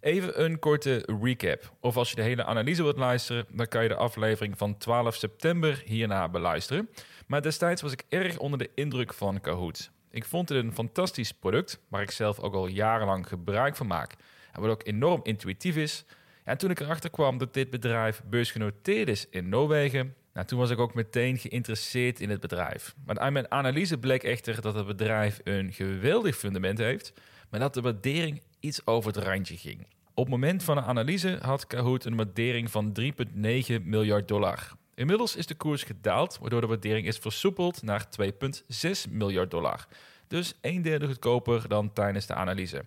Even 0.01 0.43
een 0.43 0.59
korte 0.59 1.05
recap. 1.21 1.73
Of 1.79 1.97
als 1.97 2.09
je 2.09 2.15
de 2.15 2.21
hele 2.21 2.43
analyse 2.43 2.83
wilt 2.83 2.97
luisteren, 2.97 3.45
dan 3.51 3.67
kan 3.67 3.83
je 3.83 3.89
de 3.89 3.95
aflevering 3.95 4.57
van 4.57 4.77
12 4.77 5.15
september 5.15 5.81
hierna 5.85 6.29
beluisteren. 6.29 6.89
Maar 7.27 7.41
destijds 7.41 7.81
was 7.81 7.91
ik 7.91 8.03
erg 8.09 8.37
onder 8.37 8.59
de 8.59 8.69
indruk 8.75 9.13
van 9.13 9.41
Kahoot. 9.41 9.91
Ik 10.11 10.25
vond 10.25 10.49
het 10.49 10.63
een 10.63 10.73
fantastisch 10.73 11.31
product, 11.31 11.79
waar 11.87 12.01
ik 12.01 12.11
zelf 12.11 12.39
ook 12.39 12.53
al 12.53 12.67
jarenlang 12.67 13.27
gebruik 13.27 13.75
van 13.75 13.87
maak. 13.87 14.15
En 14.51 14.61
wat 14.61 14.69
ook 14.69 14.87
enorm 14.87 15.19
intuïtief 15.23 15.75
is. 15.75 16.05
En 16.43 16.57
toen 16.57 16.69
ik 16.69 16.79
erachter 16.79 17.09
kwam 17.09 17.37
dat 17.37 17.53
dit 17.53 17.69
bedrijf 17.69 18.21
beursgenoteerd 18.29 19.07
is 19.07 19.27
in 19.29 19.49
Noorwegen, 19.49 20.15
nou, 20.33 20.47
toen 20.47 20.59
was 20.59 20.69
ik 20.69 20.79
ook 20.79 20.93
meteen 20.93 21.37
geïnteresseerd 21.37 22.19
in 22.19 22.29
het 22.29 22.39
bedrijf. 22.39 22.95
Maar 23.05 23.19
uit 23.19 23.33
mijn 23.33 23.51
analyse 23.51 23.97
bleek 23.97 24.23
echter 24.23 24.61
dat 24.61 24.73
het 24.73 24.87
bedrijf 24.87 25.39
een 25.43 25.73
geweldig 25.73 26.37
fundament 26.37 26.77
heeft, 26.77 27.13
maar 27.49 27.59
dat 27.59 27.73
de 27.73 27.81
waardering 27.81 28.41
iets 28.61 28.85
over 28.85 29.13
het 29.13 29.23
randje 29.23 29.57
ging. 29.57 29.87
Op 30.13 30.23
het 30.23 30.33
moment 30.33 30.63
van 30.63 30.75
de 30.75 30.81
analyse 30.81 31.39
had 31.41 31.67
Kahoot 31.67 32.05
een 32.05 32.15
waardering 32.15 32.71
van 32.71 32.97
3,9 32.99 33.81
miljard 33.83 34.27
dollar. 34.27 34.71
Inmiddels 34.93 35.35
is 35.35 35.47
de 35.47 35.55
koers 35.55 35.83
gedaald, 35.83 36.37
waardoor 36.41 36.61
de 36.61 36.67
waardering 36.67 37.07
is 37.07 37.17
versoepeld 37.17 37.83
naar 37.83 38.05
2,6 38.21 39.11
miljard 39.11 39.51
dollar. 39.51 39.87
Dus 40.27 40.53
een 40.61 40.81
derde 40.81 41.07
goedkoper 41.07 41.67
dan 41.67 41.93
tijdens 41.93 42.25
de 42.25 42.33
analyse. 42.33 42.85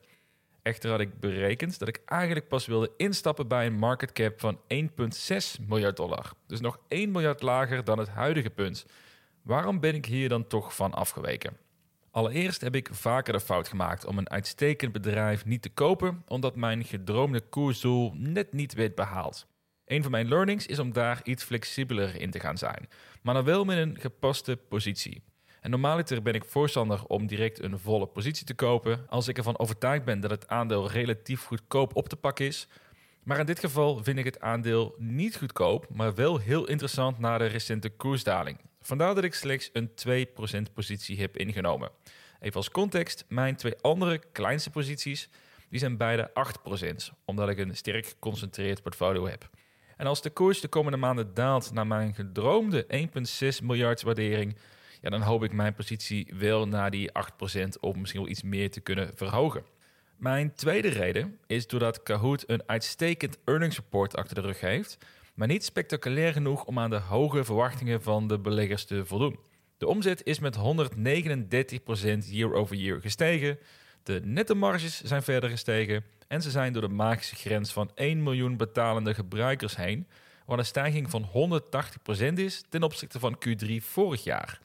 Echter 0.63 0.91
had 0.91 1.01
ik 1.01 1.21
berekend 1.21 1.79
dat 1.79 1.89
ik 1.89 2.01
eigenlijk 2.07 2.49
pas 2.49 2.67
wilde 2.67 2.91
instappen 2.97 3.49
bij 3.49 3.67
een 3.67 3.79
market 3.79 4.13
cap 4.13 4.41
van 4.41 4.59
1,6 4.59 5.65
miljard 5.67 5.97
dollar. 5.97 6.33
Dus 6.47 6.61
nog 6.61 6.79
1 6.89 7.11
miljard 7.11 7.43
lager 7.43 7.85
dan 7.85 7.99
het 7.99 8.09
huidige 8.09 8.51
punt. 8.51 8.87
Waarom 9.43 9.81
ben 9.81 9.95
ik 9.95 10.07
hier 10.07 10.29
dan 10.29 10.47
toch 10.47 10.75
van 10.75 10.95
afgeweken? 10.95 11.57
Allereerst 12.15 12.61
heb 12.61 12.75
ik 12.75 12.89
vaker 12.93 13.33
de 13.33 13.41
fout 13.41 13.69
gemaakt 13.69 14.07
om 14.07 14.19
een 14.19 14.31
uitstekend 14.31 14.93
bedrijf 14.93 15.45
niet 15.45 15.63
te 15.63 15.69
kopen, 15.69 16.23
omdat 16.27 16.57
mijn 16.57 16.85
gedroomde 16.85 17.41
koersdoel 17.41 18.13
net 18.17 18.53
niet 18.53 18.75
werd 18.75 18.95
behaald. 18.95 19.47
Een 19.87 20.03
van 20.03 20.11
mijn 20.11 20.29
learnings 20.29 20.67
is 20.67 20.79
om 20.79 20.93
daar 20.93 21.21
iets 21.25 21.45
flexibeler 21.45 22.21
in 22.21 22.31
te 22.31 22.41
gaan 22.41 22.59
zijn, 22.59 22.89
maar 23.23 23.35
dan 23.35 23.45
wel 23.45 23.65
met 23.65 23.79
een 23.79 23.99
gepaste 24.01 24.57
positie. 24.57 25.23
En 25.61 25.71
normaaliter 25.71 26.23
ben 26.23 26.35
ik 26.35 26.45
voorstander 26.45 27.05
om 27.05 27.27
direct 27.27 27.63
een 27.63 27.79
volle 27.79 28.07
positie 28.07 28.47
te 28.47 28.55
kopen 28.55 29.07
als 29.09 29.29
ik 29.29 29.37
ervan 29.37 29.59
overtuigd 29.59 30.05
ben 30.05 30.21
dat 30.21 30.31
het 30.31 30.49
aandeel 30.49 30.91
relatief 30.91 31.45
goedkoop 31.45 31.97
op 31.97 32.09
te 32.09 32.17
pakken 32.17 32.47
is. 32.47 32.69
Maar 33.23 33.39
in 33.39 33.47
dit 33.47 33.59
geval 33.59 34.05
vind 34.05 34.19
ik 34.19 34.25
het 34.25 34.41
aandeel 34.41 34.95
niet 34.99 35.37
goedkoop, 35.37 35.87
maar 35.95 36.15
wel 36.15 36.39
heel 36.39 36.69
interessant 36.69 37.19
na 37.19 37.39
de 37.39 37.47
recente 37.47 37.91
koersdaling. 37.91 38.59
Vandaar 38.87 39.15
dat 39.15 39.25
ik 39.25 39.35
slechts 39.35 39.71
een 39.73 39.91
2% 40.69 40.73
positie 40.75 41.21
heb 41.21 41.37
ingenomen. 41.37 41.91
Even 42.41 42.57
als 42.57 42.71
context, 42.71 43.25
mijn 43.29 43.57
twee 43.57 43.75
andere 43.81 44.21
kleinste 44.33 44.71
posities 44.71 45.29
die 45.71 45.79
zijn 45.79 45.97
beide 45.97 46.31
8%, 47.11 47.15
omdat 47.25 47.49
ik 47.49 47.59
een 47.59 47.77
sterk 47.77 48.07
geconcentreerd 48.07 48.83
portfolio 48.83 49.27
heb. 49.27 49.49
En 49.97 50.07
als 50.07 50.23
de 50.23 50.31
koers 50.31 50.61
de 50.61 50.69
komende 50.69 50.99
maanden 50.99 51.35
daalt 51.35 51.73
naar 51.73 51.87
mijn 51.87 52.15
gedroomde 52.15 53.09
1,6 53.61 53.65
miljard 53.65 54.03
waardering, 54.03 54.57
ja, 55.01 55.11
dan 55.11 55.21
hoop 55.21 55.45
ik 55.45 55.53
mijn 55.53 55.75
positie 55.75 56.33
wel 56.39 56.69
naar 56.69 56.91
die 56.91 57.11
8% 57.11 57.69
of 57.81 57.97
misschien 57.97 58.21
wel 58.21 58.31
iets 58.31 58.43
meer 58.43 58.71
te 58.71 58.81
kunnen 58.81 59.11
verhogen. 59.15 59.65
Mijn 60.17 60.55
tweede 60.55 60.89
reden 60.89 61.39
is 61.47 61.67
doordat 61.67 62.03
Kahoot 62.03 62.45
een 62.47 62.63
uitstekend 62.67 63.39
earnings 63.45 63.77
report 63.77 64.17
achter 64.17 64.35
de 64.35 64.41
rug 64.41 64.61
heeft, 64.61 64.99
maar 65.35 65.49
niet 65.49 65.65
spectaculair 65.65 66.33
genoeg 66.33 66.65
om 66.65 66.79
aan 66.79 66.91
de 66.91 67.01
hoge 67.01 67.45
verwachtingen 67.45 68.03
van 68.03 68.29
de 68.29 68.39
beleggers 68.39 68.85
te 68.85 69.07
voldoen. 69.07 69.39
De 69.79 69.87
omzet 69.87 70.25
is 70.25 70.39
met 70.39 70.57
139% 70.57 70.61
year-over-year 72.29 73.01
gestegen, 73.01 73.59
de 74.03 74.21
nette 74.25 74.55
marges 74.55 75.03
zijn 75.03 75.23
verder 75.23 75.51
gestegen 75.51 76.05
en 76.29 76.43
ze 76.43 76.51
zijn 76.51 76.73
door 76.73 76.83
de 76.83 76.95
magische 76.95 77.37
grens 77.37 77.73
van 77.73 77.91
1 77.95 78.23
miljoen 78.23 78.57
betalende 78.57 79.15
gebruikers 79.15 79.77
heen, 79.77 80.07
wat 80.47 80.59
een 80.59 80.65
stijging 80.65 81.11
van 81.11 81.29
180% 82.31 82.33
is 82.35 82.65
ten 82.69 82.83
opzichte 82.83 83.19
van 83.19 83.39
Q3 83.49 83.75
vorig 83.77 84.25
jaar. 84.25 84.61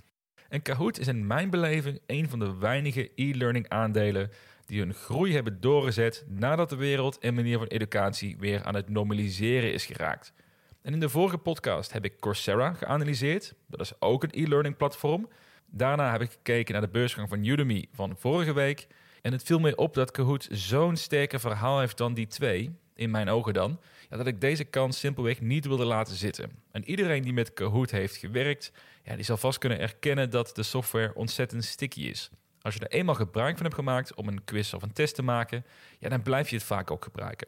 En 0.49 0.61
Kahoot 0.61 0.99
is 0.99 1.07
in 1.07 1.27
mijn 1.27 1.49
beleving 1.49 1.99
een 2.05 2.29
van 2.29 2.39
de 2.39 2.57
weinige 2.57 3.11
e-learning 3.15 3.69
aandelen 3.69 4.31
die 4.65 4.79
hun 4.79 4.93
groei 4.93 5.33
hebben 5.33 5.61
doorgezet 5.61 6.25
nadat 6.27 6.69
de 6.69 6.75
wereld 6.75 7.19
en 7.19 7.33
manier 7.33 7.57
van 7.57 7.67
educatie 7.67 8.37
weer 8.37 8.63
aan 8.63 8.75
het 8.75 8.89
normaliseren 8.89 9.73
is 9.73 9.85
geraakt. 9.85 10.33
En 10.81 10.93
in 10.93 10.99
de 10.99 11.09
vorige 11.09 11.37
podcast 11.37 11.91
heb 11.91 12.05
ik 12.05 12.19
Coursera 12.19 12.73
geanalyseerd. 12.73 13.53
Dat 13.67 13.79
is 13.79 13.93
ook 13.99 14.23
een 14.23 14.43
e-learning 14.43 14.77
platform. 14.77 15.29
Daarna 15.65 16.11
heb 16.11 16.21
ik 16.21 16.31
gekeken 16.31 16.73
naar 16.73 16.81
de 16.81 16.87
beursgang 16.87 17.29
van 17.29 17.45
Udemy 17.45 17.85
van 17.91 18.15
vorige 18.17 18.53
week. 18.53 18.87
En 19.21 19.31
het 19.31 19.43
viel 19.43 19.59
mij 19.59 19.75
op 19.75 19.93
dat 19.93 20.11
Kahoot 20.11 20.47
zo'n 20.51 20.95
sterker 20.95 21.39
verhaal 21.39 21.79
heeft 21.79 21.97
dan 21.97 22.13
die 22.13 22.27
twee, 22.27 22.71
in 22.99 23.11
mijn 23.11 23.29
ogen 23.29 23.53
dan, 23.53 23.79
ja, 24.09 24.17
dat 24.17 24.27
ik 24.27 24.41
deze 24.41 24.63
kans 24.63 24.99
simpelweg 24.99 25.41
niet 25.41 25.65
wilde 25.65 25.85
laten 25.85 26.15
zitten. 26.15 26.51
En 26.71 26.89
iedereen 26.89 27.21
die 27.21 27.33
met 27.33 27.53
Kahoot 27.53 27.91
heeft 27.91 28.15
gewerkt, 28.15 28.71
ja, 29.03 29.15
die 29.15 29.25
zal 29.25 29.37
vast 29.37 29.57
kunnen 29.57 29.79
erkennen 29.79 30.29
dat 30.29 30.55
de 30.55 30.63
software 30.63 31.15
ontzettend 31.15 31.65
sticky 31.65 32.01
is. 32.01 32.29
Als 32.61 32.73
je 32.73 32.79
er 32.79 32.91
eenmaal 32.91 33.15
gebruik 33.15 33.55
van 33.55 33.65
hebt 33.65 33.77
gemaakt 33.77 34.13
om 34.13 34.27
een 34.27 34.43
quiz 34.43 34.73
of 34.73 34.81
een 34.81 34.93
test 34.93 35.15
te 35.15 35.21
maken, 35.23 35.65
ja, 35.99 36.09
dan 36.09 36.21
blijf 36.21 36.49
je 36.49 36.55
het 36.55 36.65
vaak 36.65 36.91
ook 36.91 37.03
gebruiken. 37.03 37.47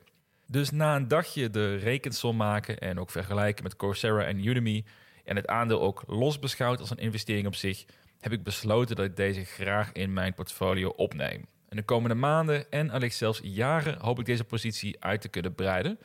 Dus 0.51 0.71
na 0.71 0.95
een 0.95 1.07
dagje 1.07 1.49
de 1.49 1.75
rekensom 1.75 2.35
maken 2.35 2.77
en 2.77 2.99
ook 2.99 3.09
vergelijken 3.09 3.63
met 3.63 3.75
Coursera 3.75 4.23
en 4.23 4.45
Udemy 4.47 4.85
en 5.23 5.35
het 5.35 5.47
aandeel 5.47 5.81
ook 5.81 6.03
los 6.07 6.39
beschouwd 6.39 6.79
als 6.79 6.89
een 6.89 6.97
investering 6.97 7.47
op 7.47 7.55
zich, 7.55 7.85
heb 8.19 8.31
ik 8.31 8.43
besloten 8.43 8.95
dat 8.95 9.05
ik 9.05 9.15
deze 9.15 9.43
graag 9.43 9.91
in 9.91 10.13
mijn 10.13 10.33
portfolio 10.33 10.89
opneem. 10.89 11.45
In 11.69 11.77
de 11.77 11.83
komende 11.83 12.15
maanden 12.15 12.71
en 12.71 12.89
allicht 12.89 13.15
zelfs 13.15 13.39
jaren 13.43 13.99
hoop 13.99 14.19
ik 14.19 14.25
deze 14.25 14.43
positie 14.43 15.03
uit 15.03 15.21
te 15.21 15.27
kunnen 15.27 15.55
breiden. 15.55 15.99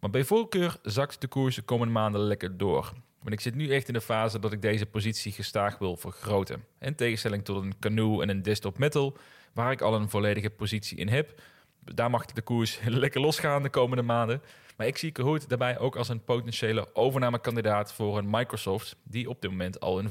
Maar 0.00 0.10
bij 0.10 0.24
voorkeur 0.24 0.76
zakt 0.82 1.20
de 1.20 1.28
koers 1.28 1.54
de 1.54 1.62
komende 1.62 1.92
maanden 1.92 2.20
lekker 2.20 2.56
door. 2.56 2.92
Want 3.18 3.32
ik 3.32 3.40
zit 3.40 3.54
nu 3.54 3.70
echt 3.70 3.88
in 3.88 3.94
de 3.94 4.00
fase 4.00 4.38
dat 4.38 4.52
ik 4.52 4.62
deze 4.62 4.86
positie 4.86 5.32
gestaag 5.32 5.78
wil 5.78 5.96
vergroten. 5.96 6.64
In 6.80 6.94
tegenstelling 6.94 7.44
tot 7.44 7.62
een 7.62 7.78
canoe 7.78 8.22
en 8.22 8.28
een 8.28 8.42
desktop 8.42 8.78
metal, 8.78 9.16
waar 9.52 9.72
ik 9.72 9.80
al 9.80 9.94
een 9.94 10.08
volledige 10.08 10.50
positie 10.50 10.98
in 10.98 11.08
heb. 11.08 11.40
Daar 11.94 12.10
mag 12.10 12.24
de 12.24 12.42
koers 12.42 12.78
lekker 13.02 13.20
losgaan 13.20 13.62
de 13.62 13.70
komende 13.70 14.02
maanden. 14.02 14.42
Maar 14.76 14.86
ik 14.86 14.96
zie 14.96 15.10
Kahoot 15.10 15.48
daarbij 15.48 15.78
ook 15.78 15.96
als 15.96 16.08
een 16.08 16.24
potentiële 16.24 16.94
overnamekandidaat 16.94 17.92
voor 17.92 18.18
een 18.18 18.30
Microsoft, 18.30 18.96
die 19.02 19.28
op 19.28 19.40
dit 19.40 19.50
moment 19.50 19.80
al 19.80 19.98
een 19.98 20.10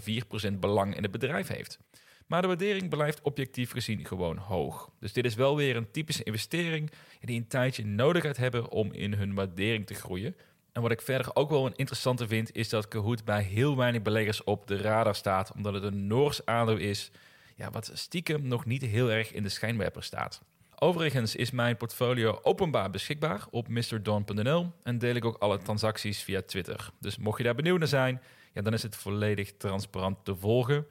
4% 0.56 0.60
belang 0.60 0.96
in 0.96 1.04
het 1.04 1.12
bedrijf 1.12 1.48
heeft. 1.48 1.80
Maar 2.28 2.42
de 2.42 2.48
waardering 2.48 2.90
blijft 2.90 3.22
objectief 3.22 3.72
gezien 3.72 4.06
gewoon 4.06 4.38
hoog. 4.38 4.90
Dus 5.00 5.14
dit 5.14 5.26
is 5.26 5.36
wel 5.36 5.56
weer 5.56 5.76
een 5.76 5.92
typische 5.92 6.24
investering 6.24 6.92
die 7.20 7.38
een 7.38 7.48
tijdje 7.48 7.86
nodig 7.86 8.24
gaat 8.24 8.38
hebben 8.38 8.70
om 8.70 8.94
in 8.94 9.14
hun 9.14 9.34
waardering 9.34 9.86
te 9.86 9.94
groeien. 9.94 10.36
En 10.72 10.82
wat 10.82 10.92
ik 10.92 11.02
verder 11.02 11.36
ook 11.36 11.50
wel 11.50 11.66
een 11.66 11.76
interessante 11.76 12.28
vind, 12.28 12.56
is 12.56 12.70
dat 12.70 12.88
Kahoot 12.88 13.26
bij 13.26 13.44
heel 13.44 13.78
weinig 13.78 14.02
beleggers 14.02 14.44
op 14.44 14.68
de 14.68 14.78
radar 14.78 15.16
staat, 15.16 15.52
omdat 15.56 15.74
het 15.74 15.84
een 15.84 16.08
Noors 16.08 16.46
aandeel 16.46 16.78
is, 16.78 17.12
ja, 17.56 17.72
wat 17.72 17.92
stiekem 17.94 18.48
nog 18.48 18.66
niet 18.66 18.82
heel 18.82 19.12
erg 19.12 19.34
in 19.34 19.44
de 19.44 19.50
schijnwerper 19.50 20.04
staat. 20.04 20.42
Overigens 20.80 21.36
is 21.36 21.52
mijn 21.52 21.78
portfolio 21.78 22.40
openbaar 22.42 22.90
beschikbaar 22.90 23.46
op 23.50 23.68
mrdon.nl 23.68 24.72
en 24.84 24.98
deel 24.98 25.16
ik 25.16 25.26
ook 25.26 25.38
alle 25.38 25.58
transacties 25.58 26.24
via 26.24 26.42
Twitter. 26.42 26.90
Dus 27.00 27.18
mocht 27.18 27.38
je 27.38 27.44
daar 27.44 27.56
benieuwd 27.56 27.80
naar 27.80 27.88
zijn, 27.88 28.22
dan 28.54 28.74
is 28.74 28.84
het 28.84 28.96
volledig 28.96 29.58
transparant 29.58 30.26
te 30.26 30.36
volgen. 30.36 30.88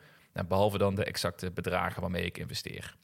Behalve 0.48 0.78
dan 0.78 0.94
de 0.94 1.04
exacte 1.04 1.50
bedragen 1.50 2.00
waarmee 2.00 2.24
ik 2.24 2.38
investeer. 2.38 2.96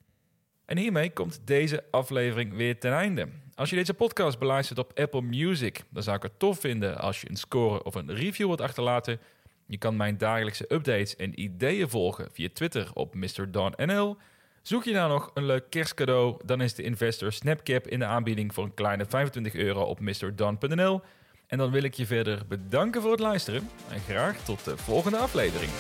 En 0.64 0.78
hiermee 0.78 1.12
komt 1.12 1.40
deze 1.44 1.84
aflevering 1.90 2.54
weer 2.54 2.78
ten 2.78 2.92
einde. 2.92 3.28
Als 3.54 3.70
je 3.70 3.76
deze 3.76 3.94
podcast 3.94 4.38
beluistert 4.38 4.78
op 4.78 4.98
Apple 4.98 5.22
Music, 5.22 5.82
dan 5.88 6.02
zou 6.02 6.16
ik 6.16 6.22
het 6.22 6.38
tof 6.38 6.60
vinden 6.60 6.98
als 6.98 7.20
je 7.20 7.30
een 7.30 7.36
score 7.36 7.82
of 7.82 7.94
een 7.94 8.14
review 8.14 8.46
wilt 8.46 8.60
achterlaten. 8.60 9.20
Je 9.66 9.78
kan 9.78 9.96
mijn 9.96 10.18
dagelijkse 10.18 10.74
updates 10.74 11.16
en 11.16 11.40
ideeën 11.40 11.88
volgen 11.88 12.28
via 12.32 12.48
Twitter 12.52 12.90
op 12.94 13.14
MrDonNL. 13.14 14.16
Zoek 14.62 14.84
je 14.84 14.92
nou 14.92 15.08
nog 15.10 15.30
een 15.34 15.46
leuk 15.46 15.64
kerstcadeau, 15.70 16.36
dan 16.44 16.60
is 16.60 16.74
de 16.74 16.82
Investor 16.82 17.32
Snapcap 17.32 17.86
in 17.86 17.98
de 17.98 18.04
aanbieding 18.04 18.54
voor 18.54 18.64
een 18.64 18.74
kleine 18.74 19.04
25 19.08 19.54
euro 19.54 19.82
op 19.82 20.00
MrDon.nl. 20.00 21.00
En 21.46 21.58
dan 21.58 21.70
wil 21.70 21.82
ik 21.82 21.94
je 21.94 22.06
verder 22.06 22.42
bedanken 22.48 23.02
voor 23.02 23.10
het 23.10 23.20
luisteren 23.20 23.70
en 23.90 24.00
graag 24.00 24.44
tot 24.44 24.64
de 24.64 24.76
volgende 24.76 25.16
aflevering. 25.18 25.70